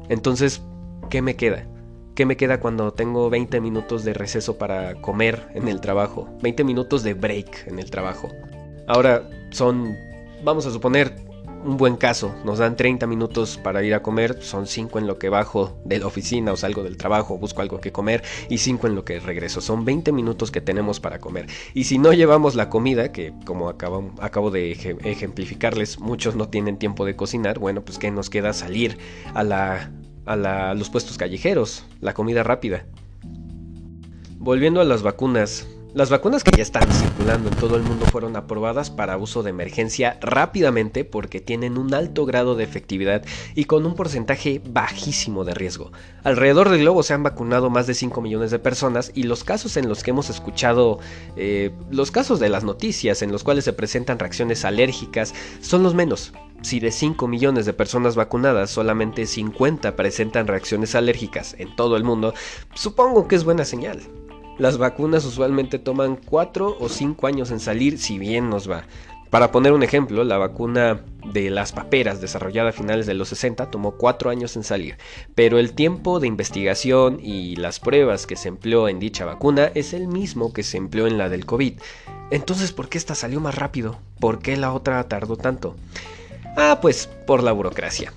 Entonces, 0.09 0.61
¿qué 1.09 1.21
me 1.21 1.35
queda? 1.35 1.67
¿Qué 2.15 2.25
me 2.25 2.37
queda 2.37 2.59
cuando 2.59 2.93
tengo 2.93 3.29
20 3.29 3.59
minutos 3.61 4.03
de 4.03 4.13
receso 4.13 4.57
para 4.57 5.01
comer 5.01 5.47
en 5.53 5.67
el 5.67 5.81
trabajo? 5.81 6.29
20 6.41 6.63
minutos 6.63 7.03
de 7.03 7.13
break 7.13 7.67
en 7.67 7.79
el 7.79 7.89
trabajo. 7.89 8.29
Ahora 8.87 9.29
son, 9.51 9.95
vamos 10.43 10.65
a 10.65 10.71
suponer, 10.71 11.15
un 11.63 11.77
buen 11.77 11.95
caso. 11.95 12.35
Nos 12.45 12.59
dan 12.59 12.75
30 12.75 13.07
minutos 13.07 13.57
para 13.57 13.83
ir 13.83 13.93
a 13.93 14.01
comer, 14.01 14.41
son 14.41 14.67
5 14.67 14.99
en 14.99 15.07
lo 15.07 15.17
que 15.17 15.29
bajo 15.29 15.77
de 15.85 15.99
la 15.99 16.07
oficina 16.07 16.51
o 16.51 16.57
salgo 16.57 16.83
del 16.83 16.97
trabajo, 16.97 17.37
busco 17.37 17.61
algo 17.61 17.79
que 17.79 17.91
comer 17.91 18.23
y 18.49 18.57
5 18.57 18.87
en 18.87 18.95
lo 18.95 19.05
que 19.05 19.19
regreso. 19.19 19.61
Son 19.61 19.85
20 19.85 20.11
minutos 20.11 20.51
que 20.51 20.61
tenemos 20.61 20.99
para 20.99 21.19
comer. 21.19 21.47
Y 21.73 21.85
si 21.85 21.97
no 21.97 22.13
llevamos 22.13 22.55
la 22.55 22.69
comida, 22.69 23.11
que 23.11 23.33
como 23.45 23.69
acabo, 23.69 24.51
de 24.51 24.71
ejemplificarles, 24.71 25.99
muchos 25.99 26.35
no 26.35 26.49
tienen 26.49 26.77
tiempo 26.77 27.05
de 27.05 27.15
cocinar, 27.15 27.59
bueno, 27.59 27.83
pues 27.83 27.97
que 27.97 28.11
nos 28.11 28.29
queda 28.29 28.53
salir 28.53 28.97
a, 29.33 29.43
la, 29.43 29.91
a 30.25 30.73
los 30.73 30.89
puestos 30.89 31.17
callejeros, 31.17 31.85
la 32.01 32.13
comida 32.13 32.43
rápida. 32.43 32.85
Volviendo 34.37 34.81
a 34.81 34.83
las 34.83 35.03
vacunas, 35.03 35.67
las 35.93 36.09
vacunas 36.09 36.43
que 36.43 36.57
ya 36.57 36.63
están 36.63 36.91
circulando 36.91 37.49
en 37.49 37.55
todo 37.55 37.75
el 37.75 37.83
mundo 37.83 38.07
fueron 38.07 38.35
aprobadas 38.35 38.89
para 38.89 39.17
uso 39.17 39.43
de 39.43 39.51
emergencia 39.51 40.17
rápidamente 40.21 41.05
porque 41.05 41.39
tienen 41.39 41.77
un 41.77 41.93
alto 41.93 42.25
grado 42.25 42.55
de 42.55 42.63
efectividad 42.63 43.23
y 43.53 43.65
con 43.65 43.85
un 43.85 43.93
porcentaje 43.93 44.59
bajísimo 44.67 45.45
de 45.45 45.53
riesgo. 45.53 45.91
Alrededor 46.23 46.69
del 46.69 46.81
globo 46.81 47.03
se 47.03 47.13
han 47.13 47.21
vacunado 47.21 47.69
más 47.69 47.85
de 47.85 47.93
5 47.93 48.21
millones 48.21 48.49
de 48.49 48.57
personas 48.57 49.11
y 49.13 49.23
los 49.23 49.43
casos 49.43 49.77
en 49.77 49.87
los 49.87 50.01
que 50.01 50.09
hemos 50.09 50.31
escuchado, 50.31 50.97
eh, 51.35 51.71
los 51.91 52.09
casos 52.09 52.39
de 52.39 52.49
las 52.49 52.63
noticias 52.63 53.21
en 53.21 53.31
los 53.31 53.43
cuales 53.43 53.63
se 53.63 53.73
presentan 53.73 54.17
reacciones 54.17 54.65
alérgicas 54.65 55.35
son 55.61 55.83
los 55.83 55.93
menos. 55.93 56.33
Si 56.63 56.79
de 56.79 56.91
5 56.91 57.27
millones 57.27 57.67
de 57.67 57.73
personas 57.73 58.15
vacunadas 58.15 58.71
solamente 58.71 59.27
50 59.27 59.95
presentan 59.95 60.47
reacciones 60.47 60.95
alérgicas 60.95 61.55
en 61.59 61.75
todo 61.75 61.97
el 61.97 62.03
mundo, 62.03 62.33
supongo 62.73 63.27
que 63.27 63.35
es 63.35 63.43
buena 63.43 63.63
señal. 63.63 64.01
Las 64.57 64.77
vacunas 64.77 65.25
usualmente 65.25 65.79
toman 65.79 66.15
4 66.15 66.77
o 66.79 66.89
5 66.89 67.27
años 67.27 67.51
en 67.51 67.59
salir 67.59 67.97
si 67.97 68.19
bien 68.19 68.49
nos 68.49 68.69
va. 68.69 68.83
Para 69.31 69.51
poner 69.51 69.73
un 69.73 69.81
ejemplo, 69.81 70.23
la 70.23 70.37
vacuna 70.37 71.01
de 71.33 71.49
las 71.49 71.71
paperas 71.71 72.21
desarrollada 72.21 72.69
a 72.69 72.73
finales 72.73 73.07
de 73.07 73.15
los 73.15 73.29
60 73.29 73.71
tomó 73.71 73.93
4 73.93 74.29
años 74.29 74.55
en 74.55 74.63
salir, 74.63 74.97
pero 75.33 75.57
el 75.57 75.73
tiempo 75.73 76.19
de 76.19 76.27
investigación 76.27 77.19
y 77.19 77.55
las 77.55 77.79
pruebas 77.79 78.27
que 78.27 78.35
se 78.35 78.49
empleó 78.49 78.87
en 78.87 78.99
dicha 78.99 79.25
vacuna 79.25 79.71
es 79.73 79.93
el 79.93 80.07
mismo 80.07 80.53
que 80.53 80.61
se 80.61 80.77
empleó 80.77 81.07
en 81.07 81.17
la 81.17 81.29
del 81.29 81.47
COVID. 81.47 81.79
Entonces, 82.29 82.73
¿por 82.73 82.89
qué 82.89 82.99
esta 82.99 83.15
salió 83.15 83.39
más 83.39 83.55
rápido? 83.55 83.97
¿Por 84.19 84.37
qué 84.37 84.55
la 84.55 84.71
otra 84.71 85.03
tardó 85.07 85.35
tanto? 85.35 85.75
Ah, 86.55 86.77
pues 86.79 87.09
por 87.25 87.41
la 87.41 87.53
burocracia. 87.53 88.13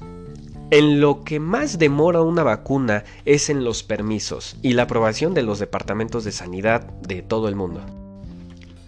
En 0.72 1.00
lo 1.00 1.22
que 1.22 1.38
más 1.38 1.78
demora 1.78 2.22
una 2.22 2.42
vacuna 2.42 3.04
es 3.24 3.50
en 3.50 3.62
los 3.62 3.84
permisos 3.84 4.56
y 4.62 4.72
la 4.72 4.82
aprobación 4.82 5.32
de 5.32 5.42
los 5.42 5.60
departamentos 5.60 6.24
de 6.24 6.32
sanidad 6.32 6.82
de 7.02 7.22
todo 7.22 7.46
el 7.46 7.54
mundo. 7.54 7.82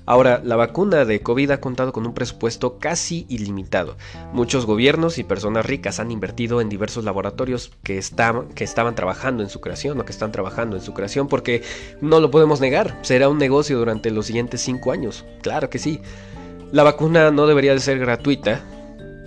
Ahora, 0.05 0.41
la 0.43 0.57
vacuna 0.57 1.05
de 1.05 1.21
COVID 1.21 1.53
ha 1.53 1.61
contado 1.61 1.93
con 1.93 2.05
un 2.05 2.15
presupuesto 2.15 2.79
casi 2.79 3.27
ilimitado. 3.29 3.97
Muchos 4.33 4.67
gobiernos 4.67 5.19
y 5.19 5.23
personas 5.23 5.67
ricas 5.67 6.01
han 6.01 6.11
invertido 6.11 6.61
en 6.61 6.69
diversos 6.69 7.05
laboratorios 7.05 7.71
que, 7.85 7.99
estaban 7.99 8.95
trabajando 8.97 9.45
en 9.45 9.51
su 9.51 9.61
creación 9.61 10.01
o 10.01 10.05
que 10.05 10.13
están 10.13 10.33
trabajando 10.33 10.77
en 10.77 10.83
su 10.83 10.95
creación 10.95 11.29
porque 11.29 11.63
no 12.01 12.19
lo 12.19 12.33
podemos 12.33 12.59
negar, 12.61 12.99
será 13.03 13.29
un 13.29 13.39
negocio 13.39 13.79
durante 13.79 14.11
los 14.11 14.27
siguientes 14.27 14.63
cinco 14.63 14.91
años. 14.91 15.27
Claro 15.43 15.71
que 15.71 15.79
sí. 15.79 16.01
La 16.73 16.83
vacuna 16.83 17.31
no 17.31 17.47
debería 17.47 17.75
de 17.75 17.81
ser 17.81 17.99
gratuita, 17.99 18.65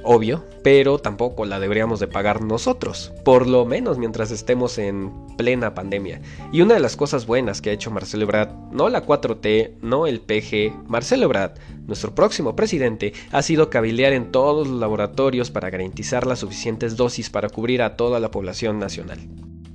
obvio, 0.03 0.45
pero 0.63 0.99
tampoco 0.99 1.45
la 1.45 1.59
deberíamos 1.59 1.99
de 1.99 2.07
pagar 2.07 2.41
nosotros, 2.41 3.11
por 3.23 3.47
lo 3.47 3.65
menos 3.65 3.97
mientras 3.97 4.31
estemos 4.31 4.77
en 4.77 5.11
plena 5.37 5.73
pandemia. 5.73 6.21
Y 6.51 6.61
una 6.61 6.75
de 6.75 6.79
las 6.79 6.95
cosas 6.95 7.25
buenas 7.25 7.61
que 7.61 7.69
ha 7.69 7.73
hecho 7.73 7.91
Marcelo 7.91 8.23
Ebrard, 8.23 8.49
no 8.71 8.89
la 8.89 9.05
4T, 9.05 9.79
no 9.81 10.07
el 10.07 10.21
PG, 10.21 10.87
Marcelo 10.87 11.25
Ebrard, 11.25 11.53
nuestro 11.87 12.13
próximo 12.13 12.55
presidente, 12.55 13.13
ha 13.31 13.41
sido 13.41 13.69
cabilear 13.69 14.13
en 14.13 14.31
todos 14.31 14.67
los 14.67 14.79
laboratorios 14.79 15.51
para 15.51 15.69
garantizar 15.69 16.25
las 16.25 16.39
suficientes 16.39 16.95
dosis 16.95 17.29
para 17.29 17.49
cubrir 17.49 17.81
a 17.81 17.95
toda 17.95 18.19
la 18.19 18.31
población 18.31 18.79
nacional. 18.79 19.19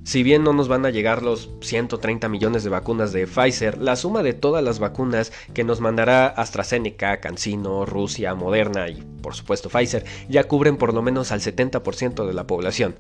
Si 0.07 0.23
bien 0.23 0.45
no 0.45 0.53
nos 0.53 0.69
van 0.69 0.87
a 0.87 0.91
llegar 0.91 1.25
los 1.25 1.51
130 1.63 2.29
millones 2.29 2.63
de 2.63 2.71
vacunas 2.71 3.13
de 3.13 3.27
Pfizer, 3.27 3.79
la 3.79 3.97
suma 3.97 4.23
de 4.23 4.35
todas 4.35 4.63
las 4.63 4.79
vacunas 4.79 5.33
que 5.53 5.65
nos 5.65 5.81
mandará 5.81 6.29
AstraZeneca, 6.29 7.19
CanSino, 7.19 7.85
Rusia, 7.85 8.37
Moderna 8.37 8.89
y 8.89 9.03
por 9.21 9.35
supuesto 9.35 9.69
Pfizer 9.69 10.05
ya 10.29 10.45
cubren 10.45 10.77
por 10.77 10.95
lo 10.95 11.03
menos 11.03 11.33
al 11.33 11.41
70% 11.41 12.25
de 12.25 12.35
la 12.35 12.47
población. 12.47 12.95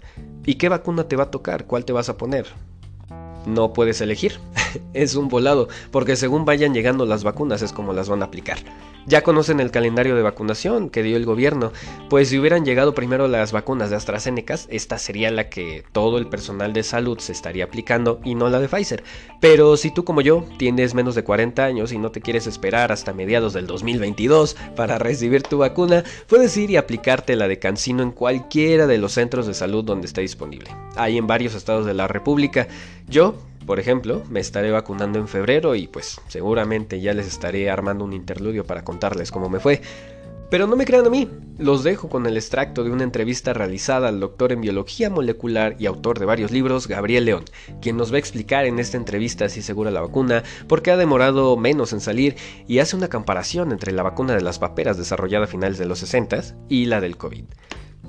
¿Y 0.44 0.56
qué 0.56 0.68
vacuna 0.68 1.06
te 1.06 1.14
va 1.14 1.24
a 1.24 1.30
tocar? 1.30 1.66
¿Cuál 1.66 1.84
te 1.84 1.92
vas 1.92 2.08
a 2.08 2.16
poner? 2.16 2.46
No 3.46 3.72
puedes 3.72 4.00
elegir. 4.00 4.40
es 4.92 5.14
un 5.14 5.28
volado, 5.28 5.68
porque 5.90 6.16
según 6.16 6.44
vayan 6.44 6.74
llegando 6.74 7.06
las 7.06 7.24
vacunas 7.24 7.62
es 7.62 7.72
como 7.72 7.92
las 7.92 8.08
van 8.08 8.22
a 8.22 8.26
aplicar. 8.26 8.58
Ya 9.08 9.22
conocen 9.22 9.60
el 9.60 9.70
calendario 9.70 10.16
de 10.16 10.22
vacunación 10.22 10.90
que 10.90 11.04
dio 11.04 11.16
el 11.16 11.24
gobierno, 11.24 11.72
pues 12.10 12.28
si 12.28 12.40
hubieran 12.40 12.64
llegado 12.64 12.92
primero 12.92 13.28
las 13.28 13.52
vacunas 13.52 13.88
de 13.88 13.94
AstraZeneca, 13.94 14.56
esta 14.68 14.98
sería 14.98 15.30
la 15.30 15.48
que 15.48 15.84
todo 15.92 16.18
el 16.18 16.26
personal 16.26 16.72
de 16.72 16.82
salud 16.82 17.16
se 17.20 17.30
estaría 17.30 17.64
aplicando 17.64 18.20
y 18.24 18.34
no 18.34 18.50
la 18.50 18.58
de 18.58 18.68
Pfizer. 18.68 19.04
Pero 19.40 19.76
si 19.76 19.92
tú 19.92 20.04
como 20.04 20.22
yo 20.22 20.44
tienes 20.58 20.94
menos 20.94 21.14
de 21.14 21.22
40 21.22 21.64
años 21.64 21.92
y 21.92 21.98
no 21.98 22.10
te 22.10 22.20
quieres 22.20 22.48
esperar 22.48 22.90
hasta 22.90 23.12
mediados 23.12 23.52
del 23.52 23.68
2022 23.68 24.56
para 24.74 24.98
recibir 24.98 25.44
tu 25.44 25.58
vacuna, 25.58 26.02
puedes 26.26 26.56
ir 26.56 26.72
y 26.72 26.76
aplicarte 26.76 27.36
la 27.36 27.46
de 27.46 27.60
Cancino 27.60 28.02
en 28.02 28.10
cualquiera 28.10 28.88
de 28.88 28.98
los 28.98 29.12
centros 29.12 29.46
de 29.46 29.54
salud 29.54 29.84
donde 29.84 30.08
esté 30.08 30.22
disponible. 30.22 30.70
Hay 30.96 31.16
en 31.16 31.28
varios 31.28 31.54
estados 31.54 31.86
de 31.86 31.94
la 31.94 32.08
República. 32.08 32.66
Yo 33.08 33.34
por 33.66 33.80
ejemplo, 33.80 34.22
me 34.30 34.38
estaré 34.38 34.70
vacunando 34.70 35.18
en 35.18 35.26
febrero 35.26 35.74
y 35.74 35.88
pues 35.88 36.20
seguramente 36.28 37.00
ya 37.00 37.12
les 37.12 37.26
estaré 37.26 37.68
armando 37.68 38.04
un 38.04 38.12
interludio 38.12 38.64
para 38.64 38.84
contarles 38.84 39.32
cómo 39.32 39.48
me 39.48 39.58
fue. 39.58 39.82
Pero 40.48 40.68
no 40.68 40.76
me 40.76 40.84
crean 40.84 41.04
a 41.04 41.10
mí, 41.10 41.28
los 41.58 41.82
dejo 41.82 42.08
con 42.08 42.24
el 42.26 42.36
extracto 42.36 42.84
de 42.84 42.92
una 42.92 43.02
entrevista 43.02 43.52
realizada 43.52 44.06
al 44.06 44.20
doctor 44.20 44.52
en 44.52 44.60
biología 44.60 45.10
molecular 45.10 45.74
y 45.80 45.86
autor 45.86 46.20
de 46.20 46.26
varios 46.26 46.52
libros, 46.52 46.86
Gabriel 46.86 47.24
León, 47.24 47.44
quien 47.82 47.96
nos 47.96 48.12
va 48.12 48.16
a 48.16 48.20
explicar 48.20 48.64
en 48.64 48.78
esta 48.78 48.96
entrevista 48.96 49.48
si 49.48 49.60
segura 49.60 49.90
la 49.90 50.02
vacuna, 50.02 50.44
por 50.68 50.82
qué 50.82 50.92
ha 50.92 50.96
demorado 50.96 51.56
menos 51.56 51.92
en 51.92 52.00
salir 52.00 52.36
y 52.68 52.78
hace 52.78 52.94
una 52.94 53.08
comparación 53.08 53.72
entre 53.72 53.90
la 53.90 54.04
vacuna 54.04 54.36
de 54.36 54.42
las 54.42 54.60
paperas 54.60 54.96
desarrollada 54.96 55.46
a 55.46 55.48
finales 55.48 55.78
de 55.78 55.86
los 55.86 55.98
60 55.98 56.40
y 56.68 56.84
la 56.84 57.00
del 57.00 57.16
COVID. 57.16 57.46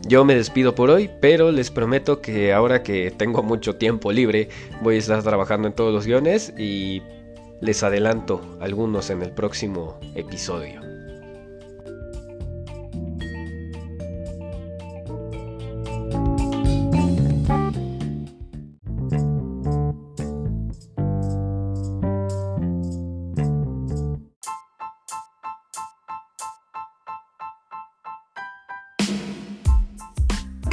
Yo 0.08 0.24
me 0.24 0.36
despido 0.36 0.74
por 0.74 0.90
hoy, 0.90 1.10
pero 1.20 1.52
les 1.52 1.70
prometo 1.70 2.22
que 2.22 2.54
ahora 2.54 2.82
que 2.82 3.12
tengo 3.12 3.44
mucho 3.44 3.76
tiempo 3.76 4.14
libre, 4.14 4.48
voy 4.82 4.96
a 4.96 5.00
estar 5.00 5.22
trabajando 5.22 5.68
en 5.68 5.74
todos 5.74 5.94
los 5.94 6.06
guiones 6.06 6.54
y 6.58 7.02
les 7.60 7.84
adelanto 7.84 8.42
algunos 8.62 9.10
en 9.10 9.22
el 9.22 9.32
próximo 9.32 10.00
episodio. 10.16 10.87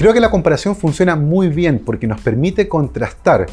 Creo 0.04 0.12
que 0.12 0.20
la 0.20 0.30
comparación 0.30 0.76
funciona 0.76 1.16
muy 1.16 1.48
bien 1.48 1.78
porque 1.78 2.06
nos 2.06 2.20
permite 2.20 2.68
contrastar 2.68 3.46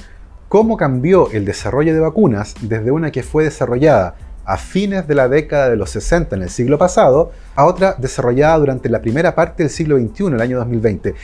cómo 0.49 0.75
cambió 0.75 1.31
el 1.31 1.45
desarrollo 1.45 1.93
de 1.93 2.01
vacunas 2.01 2.55
desde 2.59 2.91
una 2.91 3.09
que 3.09 3.23
fue 3.23 3.45
desarrollada 3.45 4.15
a 4.43 4.57
fines 4.57 5.07
de 5.07 5.15
la 5.15 5.29
década 5.29 5.69
de 5.69 5.77
los 5.77 5.91
60 5.91 6.35
en 6.35 6.41
el 6.41 6.49
siglo 6.49 6.77
pasado 6.77 7.31
a 7.55 7.63
otra 7.63 7.95
desarrollada 7.97 8.57
durante 8.57 8.89
la 8.89 9.01
primera 9.01 9.33
parte 9.33 9.63
del 9.63 9.69
siglo 9.69 9.97
XXI, 9.97 10.25
el 10.25 10.41
año 10.41 10.57
2020. 10.57 11.15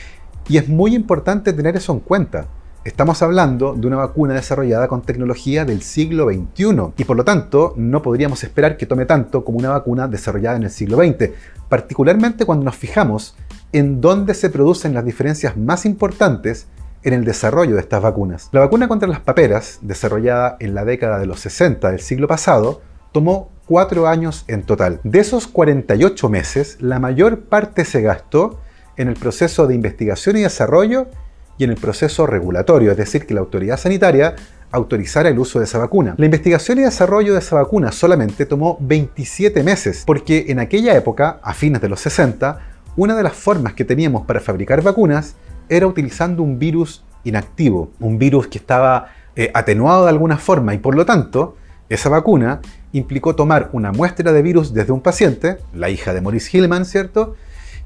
Y 0.48 0.56
es 0.56 0.66
muy 0.66 0.94
importante 0.94 1.52
tener 1.52 1.76
eso 1.76 1.92
en 1.92 2.00
cuenta. 2.00 2.46
Estamos 2.86 3.20
hablando 3.20 3.74
de 3.74 3.86
una 3.86 3.96
vacuna 3.98 4.32
desarrollada 4.32 4.88
con 4.88 5.02
tecnología 5.02 5.66
del 5.66 5.82
siglo 5.82 6.30
XXI 6.30 6.94
y 6.96 7.04
por 7.04 7.18
lo 7.18 7.24
tanto 7.24 7.74
no 7.76 8.00
podríamos 8.00 8.42
esperar 8.44 8.78
que 8.78 8.86
tome 8.86 9.04
tanto 9.04 9.44
como 9.44 9.58
una 9.58 9.68
vacuna 9.68 10.08
desarrollada 10.08 10.56
en 10.56 10.62
el 10.62 10.70
siglo 10.70 10.96
XX, 10.96 11.32
particularmente 11.68 12.46
cuando 12.46 12.64
nos 12.64 12.76
fijamos 12.76 13.36
en 13.72 14.00
dónde 14.00 14.34
se 14.34 14.50
producen 14.50 14.94
las 14.94 15.04
diferencias 15.04 15.56
más 15.56 15.84
importantes 15.84 16.66
en 17.02 17.14
el 17.14 17.24
desarrollo 17.24 17.74
de 17.74 17.80
estas 17.80 18.02
vacunas. 18.02 18.48
La 18.52 18.60
vacuna 18.60 18.88
contra 18.88 19.08
las 19.08 19.20
paperas, 19.20 19.78
desarrollada 19.82 20.56
en 20.60 20.74
la 20.74 20.84
década 20.84 21.18
de 21.18 21.26
los 21.26 21.40
60 21.40 21.90
del 21.90 22.00
siglo 22.00 22.26
pasado, 22.26 22.80
tomó 23.12 23.50
cuatro 23.66 24.06
años 24.08 24.44
en 24.48 24.62
total. 24.62 25.00
De 25.04 25.20
esos 25.20 25.46
48 25.46 26.28
meses, 26.28 26.78
la 26.80 26.98
mayor 26.98 27.40
parte 27.40 27.84
se 27.84 28.02
gastó 28.02 28.60
en 28.96 29.08
el 29.08 29.14
proceso 29.14 29.66
de 29.66 29.74
investigación 29.74 30.36
y 30.36 30.42
desarrollo 30.42 31.06
y 31.56 31.64
en 31.64 31.70
el 31.70 31.76
proceso 31.76 32.26
regulatorio, 32.26 32.90
es 32.92 32.96
decir, 32.96 33.26
que 33.26 33.34
la 33.34 33.40
autoridad 33.40 33.78
sanitaria 33.78 34.36
autorizara 34.70 35.28
el 35.28 35.38
uso 35.38 35.58
de 35.58 35.64
esa 35.64 35.78
vacuna. 35.78 36.14
La 36.18 36.26
investigación 36.26 36.78
y 36.78 36.82
desarrollo 36.82 37.32
de 37.32 37.38
esa 37.38 37.56
vacuna 37.56 37.90
solamente 37.92 38.46
tomó 38.46 38.76
27 38.80 39.62
meses, 39.62 40.04
porque 40.06 40.46
en 40.48 40.58
aquella 40.58 40.94
época, 40.96 41.40
a 41.42 41.54
fines 41.54 41.80
de 41.80 41.88
los 41.88 42.00
60, 42.00 42.58
una 42.96 43.16
de 43.16 43.22
las 43.22 43.34
formas 43.34 43.74
que 43.74 43.84
teníamos 43.84 44.26
para 44.26 44.40
fabricar 44.40 44.82
vacunas 44.82 45.36
era 45.68 45.86
utilizando 45.86 46.42
un 46.42 46.58
virus 46.58 47.04
inactivo, 47.24 47.90
un 48.00 48.18
virus 48.18 48.48
que 48.48 48.58
estaba 48.58 49.12
eh, 49.36 49.50
atenuado 49.54 50.04
de 50.04 50.10
alguna 50.10 50.38
forma 50.38 50.74
y 50.74 50.78
por 50.78 50.94
lo 50.94 51.04
tanto 51.04 51.56
esa 51.88 52.08
vacuna 52.08 52.60
implicó 52.92 53.34
tomar 53.34 53.70
una 53.72 53.92
muestra 53.92 54.32
de 54.32 54.42
virus 54.42 54.74
desde 54.74 54.92
un 54.92 55.00
paciente, 55.00 55.58
la 55.72 55.90
hija 55.90 56.12
de 56.12 56.20
Maurice 56.20 56.56
Hillman, 56.56 56.84
¿cierto? 56.84 57.36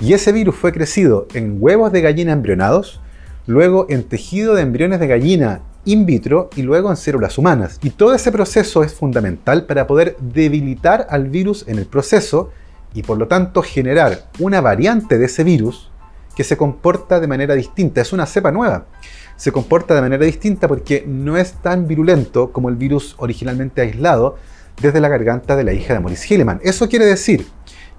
Y 0.01 0.15
ese 0.15 0.33
virus 0.33 0.57
fue 0.57 0.73
crecido 0.73 1.29
en 1.35 1.59
huevos 1.61 1.93
de 1.93 2.01
gallina 2.01 2.33
embrionados, 2.33 3.01
luego 3.47 3.87
en 3.89 4.05
tejido 4.05 4.55
de 4.55 4.63
embriones 4.63 4.99
de 4.99 5.07
gallina 5.07 5.61
in 5.85 6.07
vitro 6.07 6.51
y 6.57 6.63
luego 6.63 6.91
en 6.91 6.97
células 6.97 7.39
humanas. 7.39 7.79
Y 7.83 7.91
todo 7.91 8.15
ese 8.15 8.33
proceso 8.33 8.83
es 8.83 8.95
fundamental 8.95 9.67
para 9.67 9.87
poder 9.87 10.17
debilitar 10.21 11.07
al 11.11 11.29
virus 11.29 11.65
en 11.69 11.79
el 11.79 11.87
proceso 11.87 12.51
y 12.95 13.03
por 13.03 13.19
lo 13.19 13.29
tanto 13.29 13.63
generar 13.63 14.27
una 14.39 14.61
variante 14.61 15.19
de 15.19 15.27
ese 15.27 15.45
virus 15.45 15.91
que 16.35 16.45
se 16.45 16.57
comporta 16.57 17.21
de 17.21 17.27
manera 17.27 17.55
distinta. 17.55 18.01
Es 18.01 18.13
una 18.13 18.27
cepa 18.27 18.51
nueva. 18.51 18.87
Se 19.37 19.53
comporta 19.53 19.95
de 19.95 20.01
manera 20.01 20.25
distinta 20.25 20.69
porque 20.69 21.05
no 21.07 21.37
es 21.37 21.55
tan 21.55 21.87
virulento 21.87 22.53
como 22.53 22.69
el 22.69 22.77
virus 22.77 23.15
originalmente 23.19 23.83
aislado 23.83 24.37
desde 24.81 25.01
la 25.01 25.09
garganta 25.09 25.57
de 25.57 25.65
la 25.65 25.73
hija 25.73 25.95
de 25.95 26.01
Maurice 26.01 26.33
Hilleman. 26.33 26.61
Eso 26.63 26.89
quiere 26.89 27.05
decir 27.05 27.47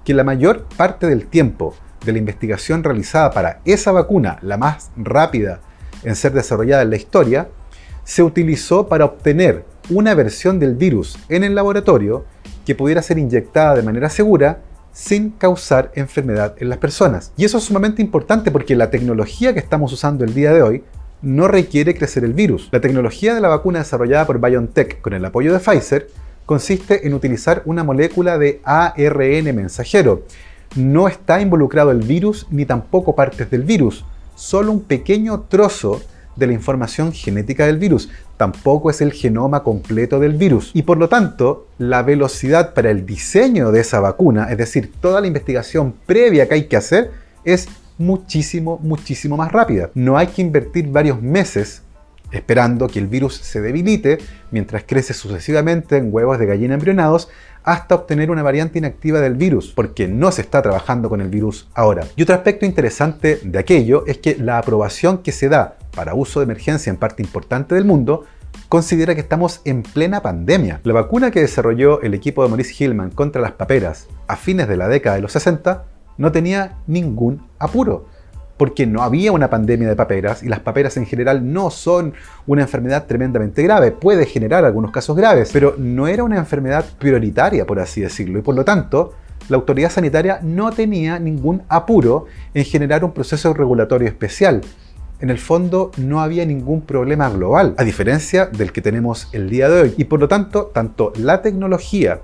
que 0.04 0.14
la 0.14 0.24
mayor 0.24 0.66
parte 0.76 1.06
del 1.06 1.26
tiempo 1.26 1.74
de 2.04 2.12
la 2.12 2.18
investigación 2.18 2.84
realizada 2.84 3.30
para 3.30 3.60
esa 3.64 3.92
vacuna, 3.92 4.38
la 4.42 4.56
más 4.56 4.90
rápida 4.96 5.60
en 6.02 6.16
ser 6.16 6.32
desarrollada 6.32 6.82
en 6.82 6.90
la 6.90 6.96
historia, 6.96 7.48
se 8.04 8.22
utilizó 8.22 8.88
para 8.88 9.06
obtener 9.06 9.64
una 9.90 10.14
versión 10.14 10.58
del 10.58 10.74
virus 10.74 11.18
en 11.28 11.44
el 11.44 11.54
laboratorio 11.54 12.26
que 12.66 12.74
pudiera 12.74 13.02
ser 13.02 13.18
inyectada 13.18 13.74
de 13.74 13.82
manera 13.82 14.10
segura 14.10 14.60
sin 14.94 15.30
causar 15.30 15.90
enfermedad 15.94 16.54
en 16.58 16.70
las 16.70 16.78
personas. 16.78 17.32
Y 17.36 17.44
eso 17.44 17.58
es 17.58 17.64
sumamente 17.64 18.00
importante 18.00 18.50
porque 18.50 18.76
la 18.76 18.90
tecnología 18.90 19.52
que 19.52 19.58
estamos 19.58 19.92
usando 19.92 20.24
el 20.24 20.32
día 20.32 20.52
de 20.54 20.62
hoy 20.62 20.84
no 21.20 21.48
requiere 21.48 21.94
crecer 21.94 22.24
el 22.24 22.32
virus. 22.32 22.68
La 22.70 22.80
tecnología 22.80 23.34
de 23.34 23.40
la 23.40 23.48
vacuna 23.48 23.80
desarrollada 23.80 24.26
por 24.26 24.40
BioNTech 24.40 25.00
con 25.00 25.12
el 25.12 25.24
apoyo 25.24 25.52
de 25.52 25.58
Pfizer 25.58 26.08
consiste 26.46 27.06
en 27.06 27.14
utilizar 27.14 27.62
una 27.64 27.82
molécula 27.82 28.38
de 28.38 28.60
ARN 28.64 29.54
mensajero. 29.54 30.22
No 30.76 31.08
está 31.08 31.40
involucrado 31.40 31.90
el 31.90 32.00
virus 32.00 32.46
ni 32.50 32.64
tampoco 32.64 33.16
partes 33.16 33.50
del 33.50 33.62
virus, 33.62 34.04
solo 34.36 34.70
un 34.70 34.82
pequeño 34.82 35.40
trozo 35.48 36.00
de 36.36 36.46
la 36.46 36.52
información 36.52 37.12
genética 37.12 37.66
del 37.66 37.78
virus, 37.78 38.10
tampoco 38.36 38.90
es 38.90 39.00
el 39.00 39.12
genoma 39.12 39.62
completo 39.62 40.18
del 40.20 40.34
virus. 40.34 40.70
Y 40.74 40.82
por 40.82 40.98
lo 40.98 41.08
tanto, 41.08 41.68
la 41.78 42.02
velocidad 42.02 42.74
para 42.74 42.90
el 42.90 43.06
diseño 43.06 43.70
de 43.72 43.80
esa 43.80 44.00
vacuna, 44.00 44.50
es 44.50 44.58
decir, 44.58 44.92
toda 45.00 45.20
la 45.20 45.26
investigación 45.26 45.94
previa 46.06 46.48
que 46.48 46.54
hay 46.54 46.64
que 46.64 46.76
hacer, 46.76 47.10
es 47.44 47.68
muchísimo, 47.98 48.78
muchísimo 48.82 49.36
más 49.36 49.52
rápida. 49.52 49.90
No 49.94 50.18
hay 50.18 50.28
que 50.28 50.42
invertir 50.42 50.88
varios 50.88 51.22
meses 51.22 51.82
esperando 52.32 52.88
que 52.88 52.98
el 52.98 53.06
virus 53.06 53.36
se 53.36 53.60
debilite 53.60 54.18
mientras 54.50 54.82
crece 54.84 55.14
sucesivamente 55.14 55.96
en 55.96 56.12
huevos 56.12 56.38
de 56.38 56.46
gallina 56.46 56.74
embrionados 56.74 57.28
hasta 57.62 57.94
obtener 57.94 58.30
una 58.30 58.42
variante 58.42 58.78
inactiva 58.78 59.20
del 59.20 59.34
virus, 59.34 59.72
porque 59.74 60.06
no 60.06 60.30
se 60.30 60.42
está 60.42 60.60
trabajando 60.60 61.08
con 61.08 61.22
el 61.22 61.28
virus 61.28 61.68
ahora. 61.74 62.06
Y 62.14 62.22
otro 62.22 62.34
aspecto 62.34 62.66
interesante 62.66 63.40
de 63.42 63.58
aquello 63.58 64.04
es 64.06 64.18
que 64.18 64.36
la 64.36 64.58
aprobación 64.58 65.18
que 65.18 65.32
se 65.32 65.48
da 65.48 65.78
para 65.94 66.14
uso 66.14 66.40
de 66.40 66.44
emergencia 66.44 66.90
en 66.90 66.96
parte 66.96 67.22
importante 67.22 67.74
del 67.74 67.84
mundo 67.84 68.24
considera 68.68 69.14
que 69.14 69.20
estamos 69.20 69.60
en 69.64 69.82
plena 69.82 70.22
pandemia. 70.22 70.80
La 70.84 70.94
vacuna 70.94 71.30
que 71.30 71.40
desarrolló 71.40 72.00
el 72.02 72.14
equipo 72.14 72.42
de 72.42 72.48
Maurice 72.48 72.74
Hillman 72.78 73.10
contra 73.10 73.42
las 73.42 73.52
paperas 73.52 74.08
a 74.26 74.36
fines 74.36 74.68
de 74.68 74.76
la 74.76 74.88
década 74.88 75.16
de 75.16 75.22
los 75.22 75.32
60 75.32 75.84
no 76.18 76.32
tenía 76.32 76.76
ningún 76.86 77.46
apuro 77.58 78.06
porque 78.56 78.86
no 78.86 79.02
había 79.02 79.32
una 79.32 79.50
pandemia 79.50 79.88
de 79.88 79.96
paperas 79.96 80.42
y 80.42 80.48
las 80.48 80.60
paperas 80.60 80.96
en 80.96 81.06
general 81.06 81.52
no 81.52 81.70
son 81.70 82.14
una 82.46 82.62
enfermedad 82.62 83.06
tremendamente 83.06 83.62
grave. 83.62 83.90
Puede 83.90 84.26
generar 84.26 84.64
algunos 84.64 84.92
casos 84.92 85.16
graves, 85.16 85.50
pero 85.52 85.74
no 85.76 86.06
era 86.06 86.22
una 86.22 86.38
enfermedad 86.38 86.84
prioritaria, 86.98 87.66
por 87.66 87.80
así 87.80 88.00
decirlo, 88.00 88.38
y 88.38 88.42
por 88.42 88.54
lo 88.54 88.64
tanto 88.64 89.14
la 89.48 89.56
autoridad 89.56 89.90
sanitaria 89.90 90.38
no 90.42 90.70
tenía 90.70 91.18
ningún 91.18 91.62
apuro 91.68 92.26
en 92.54 92.64
generar 92.64 93.04
un 93.04 93.12
proceso 93.12 93.52
regulatorio 93.52 94.08
especial. 94.08 94.62
En 95.24 95.30
el 95.30 95.38
fondo 95.38 95.90
no 95.96 96.20
había 96.20 96.44
ningún 96.44 96.82
problema 96.82 97.30
global, 97.30 97.74
a 97.78 97.84
diferencia 97.84 98.44
del 98.44 98.72
que 98.72 98.82
tenemos 98.82 99.28
el 99.32 99.48
día 99.48 99.70
de 99.70 99.80
hoy. 99.80 99.94
Y 99.96 100.04
por 100.04 100.20
lo 100.20 100.28
tanto, 100.28 100.64
tanto 100.66 101.14
la 101.16 101.40
tecnología 101.40 102.20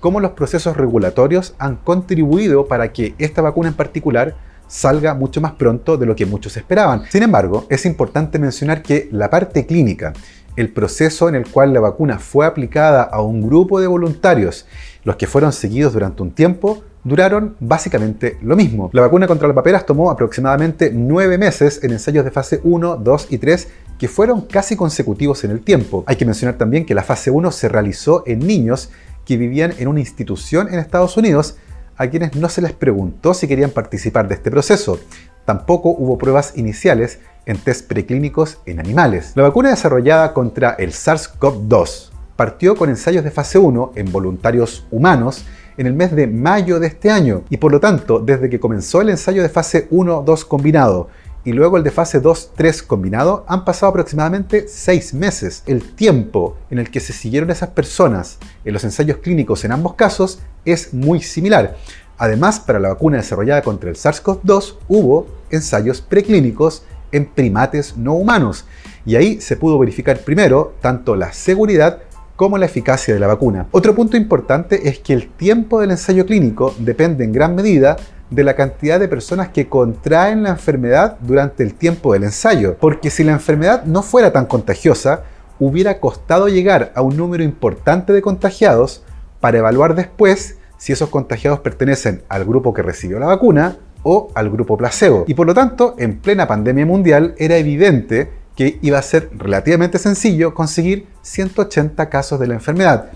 como 0.00 0.18
los 0.18 0.32
procesos 0.32 0.76
regulatorios 0.76 1.54
han 1.60 1.76
contribuido 1.76 2.66
para 2.66 2.92
que 2.92 3.14
esta 3.18 3.40
vacuna 3.40 3.68
en 3.68 3.76
particular 3.76 4.34
salga 4.66 5.14
mucho 5.14 5.40
más 5.40 5.52
pronto 5.52 5.96
de 5.96 6.06
lo 6.06 6.16
que 6.16 6.26
muchos 6.26 6.56
esperaban. 6.56 7.04
Sin 7.08 7.22
embargo, 7.22 7.66
es 7.70 7.86
importante 7.86 8.40
mencionar 8.40 8.82
que 8.82 9.08
la 9.12 9.30
parte 9.30 9.64
clínica, 9.64 10.12
el 10.56 10.72
proceso 10.72 11.28
en 11.28 11.36
el 11.36 11.46
cual 11.46 11.72
la 11.72 11.78
vacuna 11.78 12.18
fue 12.18 12.46
aplicada 12.46 13.04
a 13.04 13.22
un 13.22 13.46
grupo 13.46 13.80
de 13.80 13.86
voluntarios, 13.86 14.66
los 15.04 15.14
que 15.14 15.28
fueron 15.28 15.52
seguidos 15.52 15.92
durante 15.92 16.20
un 16.24 16.32
tiempo, 16.32 16.82
duraron 17.04 17.56
básicamente 17.60 18.38
lo 18.42 18.56
mismo. 18.56 18.90
La 18.92 19.02
vacuna 19.02 19.26
contra 19.26 19.48
las 19.48 19.54
paperas 19.54 19.86
tomó 19.86 20.10
aproximadamente 20.10 20.90
nueve 20.92 21.38
meses 21.38 21.82
en 21.82 21.92
ensayos 21.92 22.24
de 22.24 22.30
fase 22.30 22.60
1, 22.62 22.96
2 22.96 23.26
y 23.30 23.38
3 23.38 23.68
que 23.98 24.08
fueron 24.08 24.42
casi 24.42 24.76
consecutivos 24.76 25.44
en 25.44 25.50
el 25.50 25.60
tiempo. 25.60 26.04
Hay 26.06 26.16
que 26.16 26.24
mencionar 26.24 26.56
también 26.56 26.86
que 26.86 26.94
la 26.94 27.02
fase 27.02 27.30
1 27.30 27.50
se 27.50 27.68
realizó 27.68 28.22
en 28.26 28.40
niños 28.40 28.90
que 29.24 29.36
vivían 29.36 29.74
en 29.78 29.88
una 29.88 30.00
institución 30.00 30.68
en 30.68 30.78
Estados 30.78 31.16
Unidos 31.16 31.56
a 31.96 32.08
quienes 32.08 32.34
no 32.34 32.48
se 32.48 32.62
les 32.62 32.72
preguntó 32.72 33.34
si 33.34 33.46
querían 33.46 33.70
participar 33.70 34.26
de 34.26 34.34
este 34.34 34.50
proceso. 34.50 34.98
Tampoco 35.44 35.90
hubo 35.90 36.16
pruebas 36.16 36.56
iniciales 36.56 37.18
en 37.44 37.58
test 37.58 37.86
preclínicos 37.86 38.58
en 38.64 38.80
animales. 38.80 39.32
La 39.34 39.42
vacuna 39.42 39.70
desarrollada 39.70 40.32
contra 40.32 40.70
el 40.70 40.92
SARS-CoV-2 40.92 42.10
partió 42.36 42.74
con 42.74 42.88
ensayos 42.88 43.22
de 43.22 43.30
fase 43.30 43.58
1 43.58 43.92
en 43.96 44.10
voluntarios 44.12 44.86
humanos 44.90 45.44
en 45.76 45.86
el 45.86 45.94
mes 45.94 46.14
de 46.14 46.26
mayo 46.26 46.80
de 46.80 46.88
este 46.88 47.10
año 47.10 47.44
y 47.50 47.56
por 47.56 47.72
lo 47.72 47.80
tanto 47.80 48.18
desde 48.18 48.50
que 48.50 48.60
comenzó 48.60 49.00
el 49.00 49.10
ensayo 49.10 49.42
de 49.42 49.48
fase 49.48 49.88
1-2 49.90 50.46
combinado 50.46 51.08
y 51.44 51.52
luego 51.52 51.76
el 51.76 51.84
de 51.84 51.90
fase 51.90 52.22
2-3 52.22 52.86
combinado 52.86 53.44
han 53.48 53.64
pasado 53.64 53.90
aproximadamente 53.90 54.66
6 54.68 55.14
meses. 55.14 55.62
El 55.66 55.94
tiempo 55.94 56.58
en 56.70 56.78
el 56.78 56.90
que 56.90 57.00
se 57.00 57.12
siguieron 57.12 57.50
esas 57.50 57.70
personas 57.70 58.38
en 58.64 58.74
los 58.74 58.84
ensayos 58.84 59.18
clínicos 59.18 59.64
en 59.64 59.72
ambos 59.72 59.94
casos 59.94 60.40
es 60.64 60.92
muy 60.92 61.22
similar. 61.22 61.76
Además, 62.18 62.60
para 62.60 62.78
la 62.78 62.90
vacuna 62.90 63.16
desarrollada 63.16 63.62
contra 63.62 63.88
el 63.88 63.96
SARS-CoV-2 63.96 64.74
hubo 64.88 65.26
ensayos 65.50 66.02
preclínicos 66.02 66.82
en 67.12 67.26
primates 67.26 67.96
no 67.96 68.12
humanos 68.14 68.66
y 69.06 69.16
ahí 69.16 69.40
se 69.40 69.56
pudo 69.56 69.78
verificar 69.78 70.20
primero 70.20 70.74
tanto 70.80 71.16
la 71.16 71.32
seguridad 71.32 72.00
como 72.40 72.56
la 72.56 72.64
eficacia 72.64 73.12
de 73.12 73.20
la 73.20 73.26
vacuna. 73.26 73.66
Otro 73.70 73.94
punto 73.94 74.16
importante 74.16 74.88
es 74.88 74.98
que 75.00 75.12
el 75.12 75.28
tiempo 75.28 75.78
del 75.78 75.90
ensayo 75.90 76.24
clínico 76.24 76.74
depende 76.78 77.22
en 77.22 77.32
gran 77.32 77.54
medida 77.54 77.98
de 78.30 78.44
la 78.44 78.56
cantidad 78.56 78.98
de 78.98 79.08
personas 79.08 79.50
que 79.50 79.68
contraen 79.68 80.44
la 80.44 80.48
enfermedad 80.48 81.18
durante 81.20 81.62
el 81.62 81.74
tiempo 81.74 82.14
del 82.14 82.24
ensayo. 82.24 82.78
Porque 82.80 83.10
si 83.10 83.24
la 83.24 83.32
enfermedad 83.32 83.84
no 83.84 84.02
fuera 84.02 84.32
tan 84.32 84.46
contagiosa, 84.46 85.24
hubiera 85.58 86.00
costado 86.00 86.48
llegar 86.48 86.92
a 86.94 87.02
un 87.02 87.14
número 87.14 87.44
importante 87.44 88.14
de 88.14 88.22
contagiados 88.22 89.04
para 89.40 89.58
evaluar 89.58 89.94
después 89.94 90.56
si 90.78 90.94
esos 90.94 91.10
contagiados 91.10 91.60
pertenecen 91.60 92.22
al 92.30 92.46
grupo 92.46 92.72
que 92.72 92.80
recibió 92.80 93.18
la 93.18 93.26
vacuna 93.26 93.76
o 94.02 94.28
al 94.34 94.48
grupo 94.48 94.78
placebo. 94.78 95.24
Y 95.26 95.34
por 95.34 95.46
lo 95.46 95.52
tanto, 95.52 95.94
en 95.98 96.20
plena 96.20 96.48
pandemia 96.48 96.86
mundial 96.86 97.34
era 97.36 97.58
evidente 97.58 98.30
que 98.60 98.78
iba 98.82 98.98
a 98.98 99.02
ser 99.02 99.30
relativamente 99.38 99.96
sencillo 99.96 100.52
conseguir 100.52 101.06
180 101.22 102.10
casos 102.10 102.38
de 102.38 102.46
la 102.46 102.52
enfermedad 102.52 103.06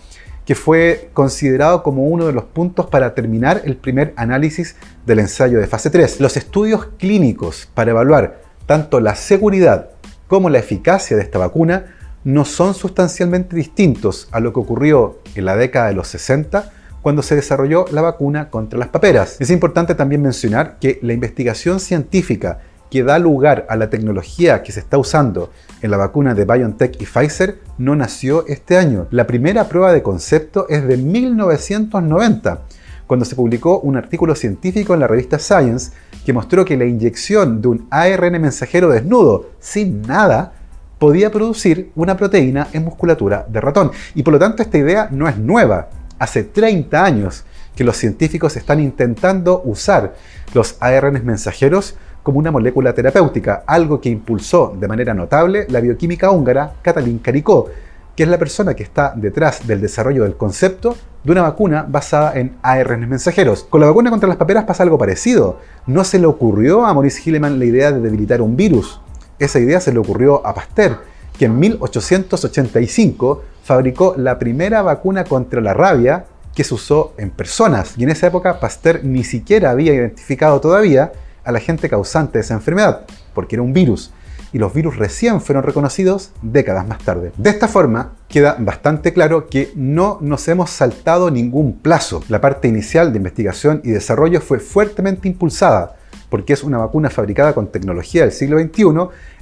que 0.46 0.54
fue 0.54 1.10
considerado 1.12 1.82
como 1.82 2.04
uno 2.04 2.26
de 2.26 2.32
los 2.32 2.44
puntos 2.44 2.86
para 2.86 3.14
terminar 3.14 3.60
el 3.66 3.76
primer 3.76 4.14
análisis 4.16 4.74
del 5.04 5.18
ensayo 5.18 5.60
de 5.60 5.66
fase 5.66 5.90
3. 5.90 6.18
Los 6.20 6.38
estudios 6.38 6.86
clínicos 6.98 7.68
para 7.74 7.90
evaluar 7.90 8.40
tanto 8.64 9.00
la 9.00 9.16
seguridad 9.16 9.90
como 10.28 10.48
la 10.48 10.60
eficacia 10.60 11.14
de 11.14 11.22
esta 11.22 11.38
vacuna 11.38 11.94
no 12.24 12.46
son 12.46 12.72
sustancialmente 12.72 13.54
distintos 13.54 14.28
a 14.32 14.40
lo 14.40 14.54
que 14.54 14.60
ocurrió 14.60 15.18
en 15.34 15.44
la 15.44 15.56
década 15.56 15.88
de 15.88 15.94
los 15.94 16.08
60 16.08 16.72
cuando 17.02 17.20
se 17.20 17.36
desarrolló 17.36 17.84
la 17.92 18.00
vacuna 18.00 18.48
contra 18.48 18.78
las 18.78 18.88
paperas. 18.88 19.36
Es 19.40 19.50
importante 19.50 19.94
también 19.94 20.22
mencionar 20.22 20.78
que 20.80 20.98
la 21.02 21.12
investigación 21.12 21.80
científica 21.80 22.60
que 22.94 23.02
da 23.02 23.18
lugar 23.18 23.66
a 23.68 23.74
la 23.74 23.90
tecnología 23.90 24.62
que 24.62 24.70
se 24.70 24.78
está 24.78 24.98
usando 24.98 25.50
en 25.82 25.90
la 25.90 25.96
vacuna 25.96 26.32
de 26.32 26.44
BioNTech 26.44 27.02
y 27.02 27.06
Pfizer 27.06 27.58
no 27.76 27.96
nació 27.96 28.46
este 28.46 28.76
año. 28.76 29.08
La 29.10 29.26
primera 29.26 29.68
prueba 29.68 29.92
de 29.92 30.00
concepto 30.00 30.68
es 30.68 30.86
de 30.86 30.96
1990, 30.96 32.60
cuando 33.08 33.24
se 33.24 33.34
publicó 33.34 33.80
un 33.80 33.96
artículo 33.96 34.36
científico 34.36 34.94
en 34.94 35.00
la 35.00 35.08
revista 35.08 35.40
Science 35.40 35.90
que 36.24 36.32
mostró 36.32 36.64
que 36.64 36.76
la 36.76 36.84
inyección 36.84 37.60
de 37.60 37.66
un 37.66 37.88
ARN 37.90 38.40
mensajero 38.40 38.88
desnudo, 38.88 39.50
sin 39.58 40.02
nada, 40.02 40.52
podía 41.00 41.32
producir 41.32 41.90
una 41.96 42.16
proteína 42.16 42.68
en 42.72 42.84
musculatura 42.84 43.44
de 43.48 43.60
ratón. 43.60 43.90
Y 44.14 44.22
por 44.22 44.34
lo 44.34 44.38
tanto 44.38 44.62
esta 44.62 44.78
idea 44.78 45.08
no 45.10 45.28
es 45.28 45.36
nueva. 45.36 45.88
Hace 46.20 46.44
30 46.44 47.04
años 47.04 47.44
que 47.74 47.82
los 47.82 47.96
científicos 47.96 48.56
están 48.56 48.78
intentando 48.78 49.62
usar 49.64 50.14
los 50.54 50.76
ARN 50.78 51.26
mensajeros 51.26 51.96
como 52.24 52.38
una 52.38 52.50
molécula 52.50 52.94
terapéutica, 52.94 53.62
algo 53.66 54.00
que 54.00 54.08
impulsó 54.08 54.74
de 54.80 54.88
manera 54.88 55.12
notable 55.12 55.66
la 55.68 55.80
bioquímica 55.80 56.30
húngara 56.30 56.72
Katalin 56.80 57.18
Karikó, 57.18 57.68
que 58.16 58.22
es 58.22 58.28
la 58.28 58.38
persona 58.38 58.74
que 58.74 58.82
está 58.82 59.12
detrás 59.14 59.66
del 59.66 59.82
desarrollo 59.82 60.24
del 60.24 60.34
concepto 60.34 60.96
de 61.22 61.32
una 61.32 61.42
vacuna 61.42 61.84
basada 61.86 62.32
en 62.34 62.56
ARN 62.62 63.08
mensajeros. 63.08 63.64
Con 63.64 63.82
la 63.82 63.88
vacuna 63.88 64.10
contra 64.10 64.28
las 64.28 64.38
paperas 64.38 64.64
pasa 64.64 64.82
algo 64.82 64.96
parecido. 64.96 65.58
No 65.86 66.02
se 66.02 66.18
le 66.18 66.26
ocurrió 66.26 66.86
a 66.86 66.94
Maurice 66.94 67.20
Hilleman 67.22 67.58
la 67.58 67.66
idea 67.66 67.92
de 67.92 68.00
debilitar 68.00 68.40
un 68.40 68.56
virus. 68.56 69.00
Esa 69.38 69.58
idea 69.58 69.80
se 69.80 69.92
le 69.92 69.98
ocurrió 69.98 70.46
a 70.46 70.54
Pasteur, 70.54 71.00
que 71.38 71.44
en 71.44 71.58
1885 71.58 73.42
fabricó 73.64 74.14
la 74.16 74.38
primera 74.38 74.80
vacuna 74.80 75.24
contra 75.24 75.60
la 75.60 75.74
rabia 75.74 76.24
que 76.54 76.64
se 76.64 76.72
usó 76.72 77.12
en 77.18 77.30
personas. 77.30 77.98
Y 77.98 78.04
en 78.04 78.10
esa 78.10 78.28
época 78.28 78.60
Pasteur 78.60 79.00
ni 79.02 79.24
siquiera 79.24 79.70
había 79.70 79.92
identificado 79.92 80.60
todavía 80.60 81.12
al 81.44 81.56
agente 81.56 81.88
causante 81.88 82.38
de 82.38 82.42
esa 82.42 82.54
enfermedad, 82.54 83.06
porque 83.34 83.56
era 83.56 83.62
un 83.62 83.72
virus 83.72 84.12
y 84.54 84.58
los 84.58 84.72
virus 84.72 84.96
recién 84.96 85.40
fueron 85.40 85.64
reconocidos 85.64 86.30
décadas 86.40 86.86
más 86.86 87.00
tarde. 87.00 87.32
De 87.36 87.50
esta 87.50 87.66
forma, 87.66 88.12
queda 88.28 88.54
bastante 88.56 89.12
claro 89.12 89.48
que 89.48 89.72
no 89.74 90.18
nos 90.20 90.46
hemos 90.46 90.70
saltado 90.70 91.28
ningún 91.28 91.80
plazo. 91.80 92.22
La 92.28 92.40
parte 92.40 92.68
inicial 92.68 93.12
de 93.12 93.16
investigación 93.16 93.80
y 93.82 93.90
desarrollo 93.90 94.40
fue 94.40 94.60
fuertemente 94.60 95.26
impulsada, 95.26 95.96
porque 96.30 96.52
es 96.52 96.62
una 96.62 96.78
vacuna 96.78 97.10
fabricada 97.10 97.52
con 97.52 97.66
tecnología 97.66 98.22
del 98.22 98.30
siglo 98.30 98.60
XXI 98.60 98.84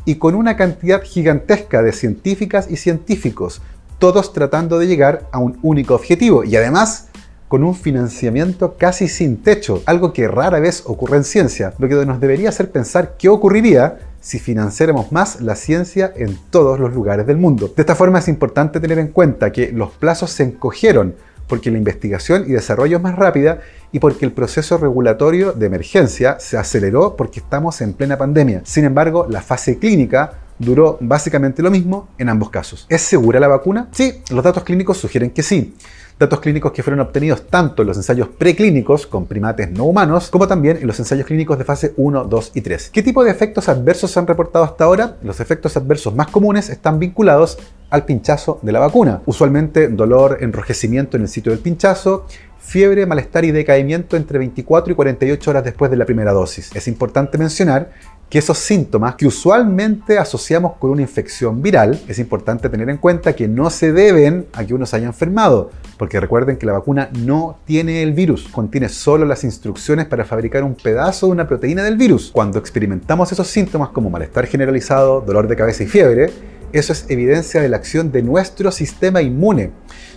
y 0.07 0.15
con 0.15 0.35
una 0.35 0.57
cantidad 0.57 1.03
gigantesca 1.03 1.83
de 1.83 1.93
científicas 1.93 2.71
y 2.71 2.79
científicos, 2.79 3.61
todos 3.99 4.33
tratando 4.33 4.79
de 4.79 4.87
llegar 4.87 5.29
a 5.31 5.41
un 5.41 5.59
único 5.63 5.95
objetivo 5.95 6.43
y 6.43 6.57
además 6.57 7.09
con 7.53 7.65
un 7.65 7.75
financiamiento 7.75 8.79
casi 8.79 9.09
sin 9.09 9.43
techo, 9.43 9.83
algo 9.85 10.15
que 10.15 10.27
rara 10.27 10.59
vez 10.59 10.85
ocurre 10.87 11.19
en 11.19 11.25
ciencia, 11.25 11.75
lo 11.77 11.87
que 11.87 12.07
nos 12.07 12.19
debería 12.19 12.49
hacer 12.49 12.71
pensar 12.71 13.17
qué 13.19 13.29
ocurriría 13.29 13.99
si 14.23 14.39
financiáramos 14.39 15.13
más 15.13 15.43
la 15.43 15.55
ciencia 15.55 16.11
en 16.17 16.39
todos 16.49 16.81
los 16.81 16.95
lugares 16.95 17.27
del 17.27 17.37
mundo. 17.37 17.69
De 17.77 17.83
esta 17.83 17.95
forma 17.95 18.21
es 18.21 18.29
importante 18.29 18.81
tener 18.81 18.99
en 18.99 19.09
cuenta 19.09 19.53
que 19.53 19.71
los 19.71 19.91
plazos 19.91 20.31
se 20.31 20.45
encogieron 20.45 21.15
porque 21.47 21.71
la 21.71 21.77
investigación 21.77 22.45
y 22.47 22.53
desarrollo 22.53 22.97
es 22.97 23.03
más 23.03 23.17
rápida 23.17 23.61
y 23.93 23.99
porque 23.99 24.25
el 24.25 24.33
proceso 24.33 24.79
regulatorio 24.79 25.53
de 25.53 25.67
emergencia 25.67 26.41
se 26.41 26.57
aceleró 26.57 27.17
porque 27.17 27.41
estamos 27.41 27.83
en 27.83 27.93
plena 27.93 28.17
pandemia. 28.17 28.63
Sin 28.65 28.87
embargo, 28.87 29.27
la 29.29 29.43
fase 29.43 29.79
clínica 29.79 30.39
duró 30.65 30.99
básicamente 31.01 31.63
lo 31.63 31.71
mismo 31.71 32.09
en 32.19 32.29
ambos 32.29 32.51
casos. 32.51 32.87
¿Es 32.89 33.03
segura 33.03 33.41
la 33.41 33.49
vacuna? 33.49 33.89
Sí, 33.93 34.23
los 34.31 34.45
datos 34.45 34.65
clínicos 34.65 34.99
sugieren 34.99 35.31
que 35.31 35.43
sí 35.43 35.75
datos 36.23 36.41
clínicos 36.41 36.73
que 36.73 36.83
fueron 36.83 37.01
obtenidos 37.01 37.49
tanto 37.49 37.83
en 37.83 37.89
los 37.89 37.97
ensayos 37.97 38.29
preclínicos 38.29 39.07
con 39.07 39.27
primates 39.27 39.71
no 39.71 39.85
humanos, 39.85 40.31
como 40.31 40.47
también 40.47 40.77
en 40.77 40.87
los 40.87 40.99
ensayos 40.99 41.27
clínicos 41.27 41.59
de 41.59 41.65
fase 41.65 41.95
1, 41.97 42.25
2 42.25 42.51
y 42.55 42.61
3. 42.61 42.91
¿Qué 42.91 43.03
tipo 43.03 43.25
de 43.25 43.31
efectos 43.31 43.69
adversos 43.69 44.11
se 44.11 44.19
han 44.19 44.27
reportado 44.27 44.65
hasta 44.65 44.85
ahora? 44.85 45.17
Los 45.23 45.41
efectos 45.41 45.77
adversos 45.77 46.15
más 46.15 46.29
comunes 46.29 46.69
están 46.71 46.99
vinculados 46.99 47.59
al 47.91 48.05
pinchazo 48.05 48.59
de 48.63 48.73
la 48.73 48.79
vacuna. 48.79 49.23
Usualmente 49.27 49.89
dolor, 49.89 50.39
enrojecimiento 50.41 51.17
en 51.17 51.25
el 51.25 51.29
sitio 51.29 51.53
del 51.53 51.61
pinchazo, 51.61 52.27
fiebre, 52.59 53.05
malestar 53.07 53.45
y 53.45 53.51
decaimiento 53.51 54.17
entre 54.17 54.39
24 54.39 54.93
y 54.93 54.97
48 54.97 55.51
horas 55.51 55.65
después 55.65 55.91
de 55.91 55.97
la 55.97 56.07
primera 56.07 56.33
dosis. 56.33 56.71
Es 56.75 56.87
importante 56.89 57.37
mencionar 57.37 57.91
que 58.33 58.39
esos 58.39 58.57
síntomas 58.57 59.17
que 59.17 59.27
usualmente 59.27 60.17
asociamos 60.17 60.73
con 60.79 60.91
una 60.91 61.03
infección 61.03 61.61
viral, 61.61 62.01
es 62.09 62.19
importante 62.19 62.71
tener 62.71 62.89
en 62.89 62.97
cuenta 62.97 63.35
que 63.35 63.47
no 63.47 63.69
se 63.69 63.93
deben 63.93 64.47
a 64.55 64.65
que 64.65 64.73
uno 64.73 64.87
se 64.87 64.97
haya 64.97 65.05
enfermado, 65.05 65.71
porque 65.99 66.19
recuerden 66.19 66.57
que 66.57 66.65
la 66.65 66.73
vacuna 66.73 67.11
no 67.13 67.59
tiene 67.67 68.03
el 68.03 68.15
virus, 68.15 68.49
contiene 68.49 68.89
solo 68.89 69.27
las 69.27 69.45
instrucciones 69.45 70.07
para 70.07 70.25
fabricar 70.25 70.65
un 70.65 70.75
pedazo 70.75 71.27
de 71.27 71.33
una 71.33 71.47
proteína 71.47 71.83
del 71.83 71.99
virus. 71.99 72.31
Cuando 72.33 72.59
experimentamos 72.59 73.31
esos 73.33 73.49
síntomas 73.49 73.91
como 73.91 74.09
malestar 74.09 74.47
generalizado, 74.47 75.21
dolor 75.21 75.47
de 75.47 75.57
cabeza 75.57 75.83
y 75.83 75.87
fiebre, 75.89 76.33
eso 76.73 76.95
es 76.95 77.05
evidencia 77.11 77.61
de 77.61 77.69
la 77.69 77.77
acción 77.77 78.13
de 78.13 78.23
nuestro 78.23 78.73
sistema 78.73 79.21
inmune 79.21 79.73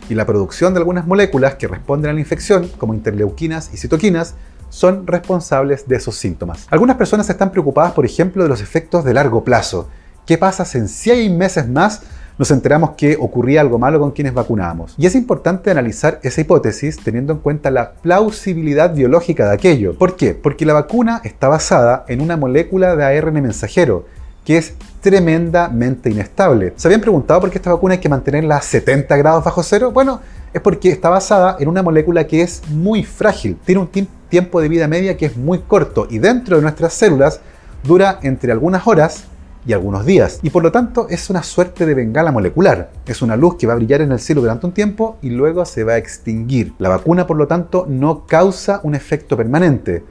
y 0.08 0.14
la 0.14 0.26
producción 0.26 0.74
de 0.74 0.80
algunas 0.80 1.06
moléculas 1.06 1.56
que 1.56 1.68
responden 1.68 2.12
a 2.12 2.14
la 2.14 2.22
infección, 2.22 2.70
como 2.78 2.94
interleuquinas 2.94 3.74
y 3.74 3.78
citoquinas, 3.78 4.36
son 4.76 5.08
responsables 5.08 5.88
de 5.88 5.96
esos 5.96 6.18
síntomas. 6.18 6.68
Algunas 6.70 6.98
personas 6.98 7.30
están 7.30 7.50
preocupadas, 7.50 7.94
por 7.94 8.06
ejemplo, 8.06 8.44
de 8.44 8.50
los 8.50 8.60
efectos 8.60 9.06
de 9.06 9.14
largo 9.14 9.46
plazo. 9.46 9.88
¿Qué 10.26 10.38
pasa 10.38 10.66
si 10.66 10.78
en 10.78 10.90
seis 10.90 11.32
meses 11.32 11.70
más 11.70 12.02
nos 12.38 12.52
enteramos 12.52 12.90
que 12.98 13.16
ocurría 13.18 13.62
algo 13.62 13.80
malo 13.80 14.02
con 14.02 14.12
quienes 14.12 14.34
vacunábamos? 14.34 14.94
Y 14.98 15.06
es 15.06 15.16
importante 15.16 15.72
analizar 15.72 16.20
esa 16.24 16.42
hipótesis 16.42 16.98
teniendo 17.02 17.32
en 17.32 17.40
cuenta 17.40 17.72
la 17.72 17.94
plausibilidad 17.94 18.94
biológica 18.94 19.48
de 19.48 19.54
aquello. 19.54 19.98
¿Por 19.98 20.18
qué? 20.18 20.34
Porque 20.34 20.66
la 20.66 20.74
vacuna 20.74 21.22
está 21.24 21.48
basada 21.48 22.04
en 22.10 22.20
una 22.20 22.36
molécula 22.36 22.98
de 22.98 23.06
ARN 23.06 23.42
mensajero 23.42 24.08
que 24.46 24.58
es 24.58 24.76
tremendamente 25.02 26.10
inestable. 26.10 26.74
¿Se 26.78 26.88
habían 26.88 27.02
preguntado 27.02 27.42
por 27.42 27.50
qué 27.50 27.58
esta 27.58 27.74
vacuna 27.74 27.96
hay 27.96 28.00
que 28.00 28.10
mantenerla 28.10 28.58
a 28.58 28.62
70 28.62 29.18
grados 29.18 29.44
bajo 29.44 29.64
cero? 29.64 29.92
Bueno, 29.92 30.22
es 30.54 30.62
porque 30.62 30.90
está 30.90 31.10
basada 31.10 31.58
en 31.60 31.68
una 31.68 31.84
molécula 31.84 32.26
que 32.28 32.42
es 32.42 32.62
muy 32.70 33.04
frágil, 33.04 33.58
tiene 33.66 33.82
un 33.82 33.90
tiempo 34.30 34.62
de 34.62 34.70
vida 34.70 34.88
media 34.88 35.18
que 35.18 35.26
es 35.26 35.36
muy 35.36 35.60
corto 35.60 36.08
y 36.10 36.20
dentro 36.20 36.56
de 36.56 36.62
nuestras 36.62 36.94
células 36.94 37.42
dura 37.84 38.20
entre 38.22 38.52
algunas 38.52 38.88
horas 38.88 39.26
y 39.68 39.74
algunos 39.74 40.06
días. 40.06 40.40
Y 40.44 40.52
por 40.52 40.64
lo 40.64 40.72
tanto 40.72 41.08
es 41.10 41.30
una 41.30 41.44
suerte 41.44 41.86
de 41.86 41.94
bengala 41.94 42.32
molecular. 42.32 42.92
Es 43.06 43.22
una 43.22 43.36
luz 43.36 43.56
que 43.56 43.68
va 43.68 43.74
a 43.74 43.78
brillar 43.78 44.02
en 44.02 44.12
el 44.12 44.20
cielo 44.20 44.42
durante 44.42 44.66
un 44.66 44.74
tiempo 44.74 45.18
y 45.22 45.32
luego 45.32 45.66
se 45.66 45.84
va 45.84 45.94
a 45.94 45.98
extinguir. 45.98 46.74
La 46.78 46.90
vacuna 46.90 47.26
por 47.28 47.38
lo 47.38 47.48
tanto 47.48 47.86
no 47.90 48.26
causa 48.26 48.80
un 48.84 48.96
efecto 48.96 49.36
permanente. 49.36 50.04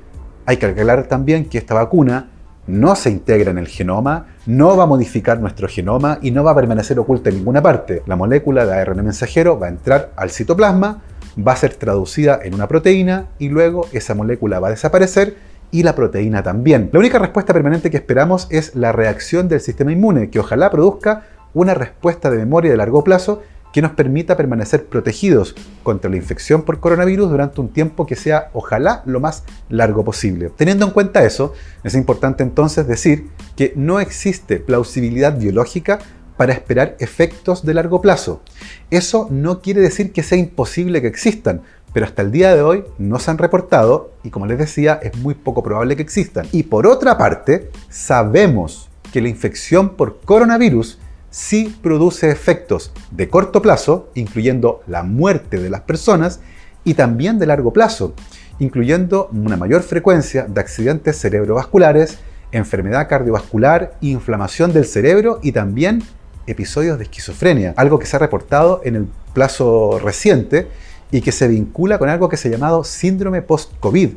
Hay 0.47 0.57
que 0.57 0.67
aclarar 0.67 1.07
también 1.07 1.47
que 1.47 1.59
esta 1.59 1.75
vacuna 1.75 2.31
no 2.67 2.97
se 2.97 3.11
integra 3.11 3.51
en 3.51 3.59
el 3.59 3.69
genoma, 3.69 4.27
no 4.47 4.77
va 4.77 4.85
a 4.85 4.87
modificar 4.87 5.41
nuestro 5.41 5.69
genoma 5.69 6.19
y 6.23 6.31
no 6.31 6.45
va 6.45 6.53
a 6.53 6.55
permanecer 6.57 6.99
oculta 6.99 7.31
en 7.31 7.37
ninguna 7.37 7.63
parte. 7.63 8.03
La 8.07 8.17
molécula 8.17 8.65
de 8.65 8.75
ARN 8.75 9.05
mensajero 9.05 9.59
va 9.59 9.67
a 9.67 9.71
entrar 9.71 10.13
al 10.17 10.31
citoplasma, 10.31 11.03
va 11.37 11.53
a 11.53 11.57
ser 11.57 11.75
traducida 11.75 12.41
en 12.43 12.55
una 12.55 12.69
proteína 12.69 13.27
y 13.39 13.49
luego 13.49 13.87
esa 13.93 14.15
molécula 14.15 14.61
va 14.61 14.69
a 14.69 14.73
desaparecer 14.73 15.37
y 15.71 15.83
la 15.83 15.95
proteína 15.95 16.43
también. 16.43 16.91
La 16.93 17.01
única 17.01 17.19
respuesta 17.19 17.53
permanente 17.53 17.91
que 17.91 17.97
esperamos 17.97 18.47
es 18.51 18.75
la 18.75 18.93
reacción 18.93 19.49
del 19.49 19.61
sistema 19.61 19.93
inmune, 19.93 20.31
que 20.31 20.39
ojalá 20.39 20.71
produzca 20.71 21.25
una 21.53 21.75
respuesta 21.75 22.31
de 22.31 22.39
memoria 22.39 22.71
de 22.71 22.77
largo 22.77 23.03
plazo 23.03 23.43
que 23.75 23.83
nos 23.83 23.91
permita 23.91 24.37
permanecer 24.37 24.87
protegidos 24.87 25.57
contra 25.83 26.09
la 26.09 26.17
infección 26.17 26.63
por 26.63 26.79
coronavirus 26.79 27.29
durante 27.29 27.61
un 27.61 27.71
tiempo 27.71 28.07
que 28.07 28.15
sea, 28.15 28.51
ojalá, 28.53 29.03
lo 29.05 29.19
más 29.19 29.43
largo 29.69 30.05
posible. 30.05 30.49
Teniendo 30.57 30.87
en 30.87 30.93
cuenta 30.93 31.25
eso, 31.25 31.55
es 31.83 31.97
importante 31.97 32.45
entonces 32.45 32.87
decir 32.87 33.31
que 33.57 33.73
no 33.75 33.99
existe 33.99 34.61
plausibilidad 34.61 35.37
biológica 35.37 35.99
para 36.37 36.53
esperar 36.53 36.95
efectos 37.01 37.67
de 37.67 37.75
largo 37.75 38.01
plazo. 38.01 38.43
Eso 38.91 39.27
no 39.33 39.61
quiere 39.61 39.81
decir 39.81 40.13
que 40.13 40.23
sea 40.23 40.39
imposible 40.39 41.03
que 41.03 41.09
existan, 41.09 41.63
pero 41.93 42.07
hasta 42.07 42.23
el 42.23 42.31
día 42.31 42.55
de 42.55 42.63
hoy 42.63 42.85
no 42.99 43.19
se 43.19 43.33
han 43.33 43.39
reportado 43.39 44.13
y 44.23 44.31
como 44.31 44.47
les 44.47 44.59
decía 44.59 45.01
es 45.03 45.17
muy 45.17 45.35
poco 45.35 45.65
probable 45.65 45.97
que 45.97 46.03
existan. 46.03 46.47
Y 46.53 46.63
por 46.63 46.87
otra 46.87 47.19
parte, 47.19 47.71
sabemos 47.89 48.89
que 49.13 49.21
la 49.21 49.29
infección 49.29 49.97
por 49.97 50.21
coronavirus 50.21 51.01
sí 51.35 51.77
produce 51.83 52.31
efectos 52.31 52.93
de 53.11 53.29
corto 53.29 53.61
plazo, 53.61 54.09
incluyendo 54.15 54.85
la 54.87 55.03
muerte 55.03 55.59
de 55.59 55.69
las 55.69 55.81
personas, 55.81 56.39
y 56.85 56.95
también 56.95 57.41
de 57.41 57.47
largo 57.47 57.73
plazo, 57.73 58.15
incluyendo 58.61 59.29
una 59.33 59.57
mayor 59.57 59.83
frecuencia 59.83 60.45
de 60.45 60.61
accidentes 60.61 61.19
cerebrovasculares, 61.19 62.19
enfermedad 62.53 63.09
cardiovascular, 63.09 63.97
inflamación 64.01 64.73
del 64.73 64.85
cerebro 64.85 65.41
y 65.43 65.51
también 65.51 66.05
episodios 66.47 66.99
de 66.99 67.05
esquizofrenia, 67.05 67.75
algo 67.77 67.99
que 67.99 68.07
se 68.07 68.15
ha 68.15 68.21
reportado 68.21 68.81
en 68.85 68.95
el 68.95 69.09
plazo 69.33 69.99
reciente 69.99 70.69
y 71.11 71.21
que 71.21 71.33
se 71.33 71.49
vincula 71.49 71.99
con 71.99 72.11
algo 72.11 72.29
que 72.29 72.37
se 72.37 72.47
ha 72.47 72.53
llamado 72.53 72.85
síndrome 72.85 73.43
post-COVID, 73.43 74.11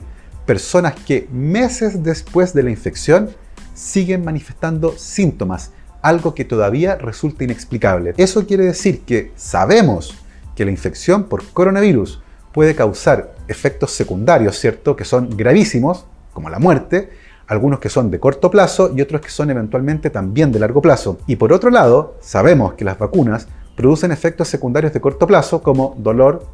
personas 0.45 0.93
que 0.93 1.27
meses 1.31 2.03
después 2.03 2.53
de 2.53 2.61
la 2.61 2.69
infección 2.69 3.31
siguen 3.73 4.23
manifestando 4.23 4.95
síntomas 4.99 5.71
algo 6.01 6.33
que 6.35 6.45
todavía 6.45 6.95
resulta 6.95 7.43
inexplicable. 7.43 8.13
Eso 8.17 8.45
quiere 8.45 8.65
decir 8.65 9.01
que 9.01 9.31
sabemos 9.35 10.15
que 10.55 10.65
la 10.65 10.71
infección 10.71 11.25
por 11.25 11.45
coronavirus 11.45 12.21
puede 12.51 12.75
causar 12.75 13.35
efectos 13.47 13.91
secundarios, 13.91 14.57
¿cierto? 14.57 14.95
Que 14.95 15.05
son 15.05 15.29
gravísimos, 15.35 16.05
como 16.33 16.49
la 16.49 16.59
muerte, 16.59 17.09
algunos 17.47 17.79
que 17.79 17.89
son 17.89 18.11
de 18.11 18.19
corto 18.19 18.51
plazo 18.51 18.91
y 18.95 19.01
otros 19.01 19.21
que 19.21 19.29
son 19.29 19.49
eventualmente 19.49 20.09
también 20.09 20.51
de 20.51 20.59
largo 20.59 20.81
plazo. 20.81 21.19
Y 21.27 21.35
por 21.35 21.53
otro 21.53 21.69
lado, 21.69 22.15
sabemos 22.21 22.73
que 22.73 22.85
las 22.85 22.97
vacunas 22.97 23.47
producen 23.75 24.11
efectos 24.11 24.47
secundarios 24.47 24.93
de 24.93 25.01
corto 25.01 25.27
plazo 25.27 25.61
como 25.61 25.95
dolor, 25.97 26.45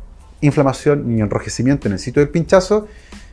inflamación 0.42 1.18
y 1.18 1.22
enrojecimiento 1.22 1.88
en 1.88 1.94
el 1.94 2.00
sitio 2.00 2.22
del 2.22 2.30
pinchazo 2.30 2.88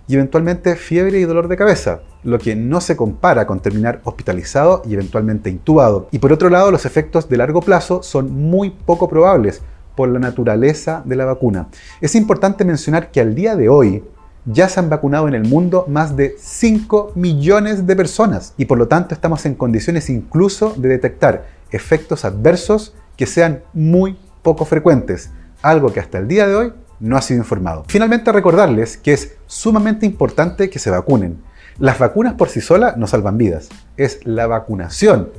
y 0.08 0.14
eventualmente 0.14 0.76
fiebre 0.76 1.20
y 1.20 1.24
dolor 1.24 1.48
de 1.48 1.56
cabeza, 1.56 2.00
lo 2.22 2.38
que 2.38 2.56
no 2.56 2.80
se 2.80 2.96
compara 2.96 3.46
con 3.46 3.60
terminar 3.60 4.00
hospitalizado 4.04 4.82
y 4.84 4.94
eventualmente 4.94 5.50
intubado. 5.50 6.08
Y 6.10 6.18
por 6.18 6.32
otro 6.32 6.50
lado, 6.50 6.70
los 6.70 6.86
efectos 6.86 7.28
de 7.28 7.36
largo 7.36 7.60
plazo 7.60 8.02
son 8.02 8.32
muy 8.32 8.70
poco 8.70 9.08
probables 9.08 9.62
por 9.94 10.08
la 10.08 10.18
naturaleza 10.18 11.02
de 11.04 11.16
la 11.16 11.24
vacuna. 11.24 11.68
Es 12.00 12.14
importante 12.14 12.64
mencionar 12.64 13.10
que 13.10 13.20
al 13.20 13.34
día 13.34 13.56
de 13.56 13.68
hoy 13.68 14.04
ya 14.46 14.68
se 14.68 14.80
han 14.80 14.88
vacunado 14.88 15.28
en 15.28 15.34
el 15.34 15.44
mundo 15.44 15.84
más 15.88 16.16
de 16.16 16.34
5 16.38 17.12
millones 17.14 17.86
de 17.86 17.96
personas 17.96 18.54
y 18.56 18.64
por 18.64 18.78
lo 18.78 18.88
tanto 18.88 19.14
estamos 19.14 19.44
en 19.46 19.54
condiciones 19.54 20.08
incluso 20.08 20.74
de 20.76 20.88
detectar 20.88 21.46
efectos 21.70 22.24
adversos 22.24 22.94
que 23.16 23.26
sean 23.26 23.62
muy 23.74 24.16
poco 24.42 24.64
frecuentes, 24.64 25.30
algo 25.62 25.92
que 25.92 26.00
hasta 26.00 26.18
el 26.18 26.28
día 26.28 26.46
de 26.46 26.54
hoy 26.54 26.72
no 27.00 27.16
ha 27.16 27.22
sido 27.22 27.38
informado. 27.38 27.84
Finalmente 27.88 28.30
recordarles 28.30 28.96
que 28.96 29.12
es 29.12 29.36
sumamente 29.46 30.06
importante 30.06 30.70
que 30.70 30.78
se 30.78 30.90
vacunen. 30.90 31.42
Las 31.78 31.98
vacunas 31.98 32.34
por 32.34 32.48
sí 32.48 32.60
solas 32.60 32.96
no 32.96 33.06
salvan 33.06 33.38
vidas, 33.38 33.70
es 33.96 34.24
la 34.24 34.46
vacunación. 34.46 35.30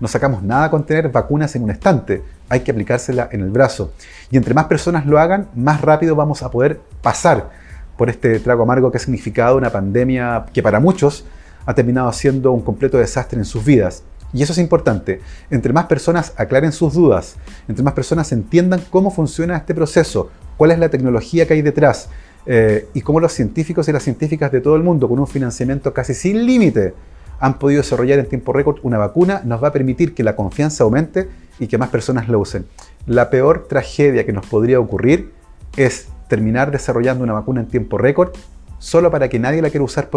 No 0.00 0.08
sacamos 0.08 0.42
nada 0.42 0.70
con 0.70 0.86
tener 0.86 1.10
vacunas 1.10 1.54
en 1.56 1.62
un 1.62 1.70
estante, 1.70 2.22
hay 2.48 2.60
que 2.60 2.70
aplicársela 2.70 3.28
en 3.30 3.42
el 3.42 3.50
brazo. 3.50 3.92
Y 4.30 4.38
entre 4.38 4.54
más 4.54 4.64
personas 4.64 5.04
lo 5.04 5.18
hagan, 5.18 5.48
más 5.54 5.82
rápido 5.82 6.16
vamos 6.16 6.42
a 6.42 6.50
poder 6.50 6.80
pasar 7.02 7.50
por 7.98 8.08
este 8.08 8.40
trago 8.40 8.62
amargo 8.62 8.90
que 8.90 8.96
ha 8.96 9.00
significado 9.00 9.58
una 9.58 9.68
pandemia 9.68 10.46
que 10.54 10.62
para 10.62 10.80
muchos 10.80 11.26
ha 11.66 11.74
terminado 11.74 12.10
siendo 12.12 12.50
un 12.52 12.62
completo 12.62 12.96
desastre 12.96 13.38
en 13.38 13.44
sus 13.44 13.62
vidas. 13.62 14.02
Y 14.32 14.42
eso 14.42 14.52
es 14.52 14.58
importante. 14.58 15.20
Entre 15.50 15.72
más 15.72 15.86
personas 15.86 16.32
aclaren 16.36 16.72
sus 16.72 16.94
dudas, 16.94 17.36
entre 17.68 17.82
más 17.82 17.94
personas 17.94 18.32
entiendan 18.32 18.82
cómo 18.90 19.10
funciona 19.10 19.56
este 19.56 19.74
proceso, 19.74 20.30
cuál 20.56 20.70
es 20.70 20.78
la 20.78 20.88
tecnología 20.88 21.46
que 21.46 21.54
hay 21.54 21.62
detrás 21.62 22.08
eh, 22.46 22.88
y 22.94 23.00
cómo 23.00 23.20
los 23.20 23.32
científicos 23.32 23.88
y 23.88 23.92
las 23.92 24.02
científicas 24.02 24.52
de 24.52 24.60
todo 24.60 24.76
el 24.76 24.82
mundo, 24.82 25.08
con 25.08 25.18
un 25.18 25.26
financiamiento 25.26 25.92
casi 25.92 26.14
sin 26.14 26.46
límite, 26.46 26.94
han 27.40 27.58
podido 27.58 27.80
desarrollar 27.80 28.18
en 28.18 28.26
tiempo 28.26 28.52
récord 28.52 28.78
una 28.82 28.98
vacuna, 28.98 29.42
nos 29.44 29.62
va 29.62 29.68
a 29.68 29.72
permitir 29.72 30.14
que 30.14 30.22
la 30.22 30.36
confianza 30.36 30.84
aumente 30.84 31.28
y 31.58 31.66
que 31.66 31.78
más 31.78 31.88
personas 31.88 32.28
la 32.28 32.36
usen. 32.36 32.66
La 33.06 33.30
peor 33.30 33.66
tragedia 33.68 34.24
que 34.26 34.32
nos 34.32 34.46
podría 34.46 34.78
ocurrir 34.78 35.32
es 35.76 36.08
terminar 36.28 36.70
desarrollando 36.70 37.24
una 37.24 37.32
vacuna 37.32 37.60
en 37.60 37.66
tiempo 37.66 37.98
récord 37.98 38.32
solo 38.78 39.10
para 39.10 39.28
que 39.28 39.38
nadie 39.38 39.62
la 39.62 39.70
quiera 39.70 39.84
usar. 39.84 40.08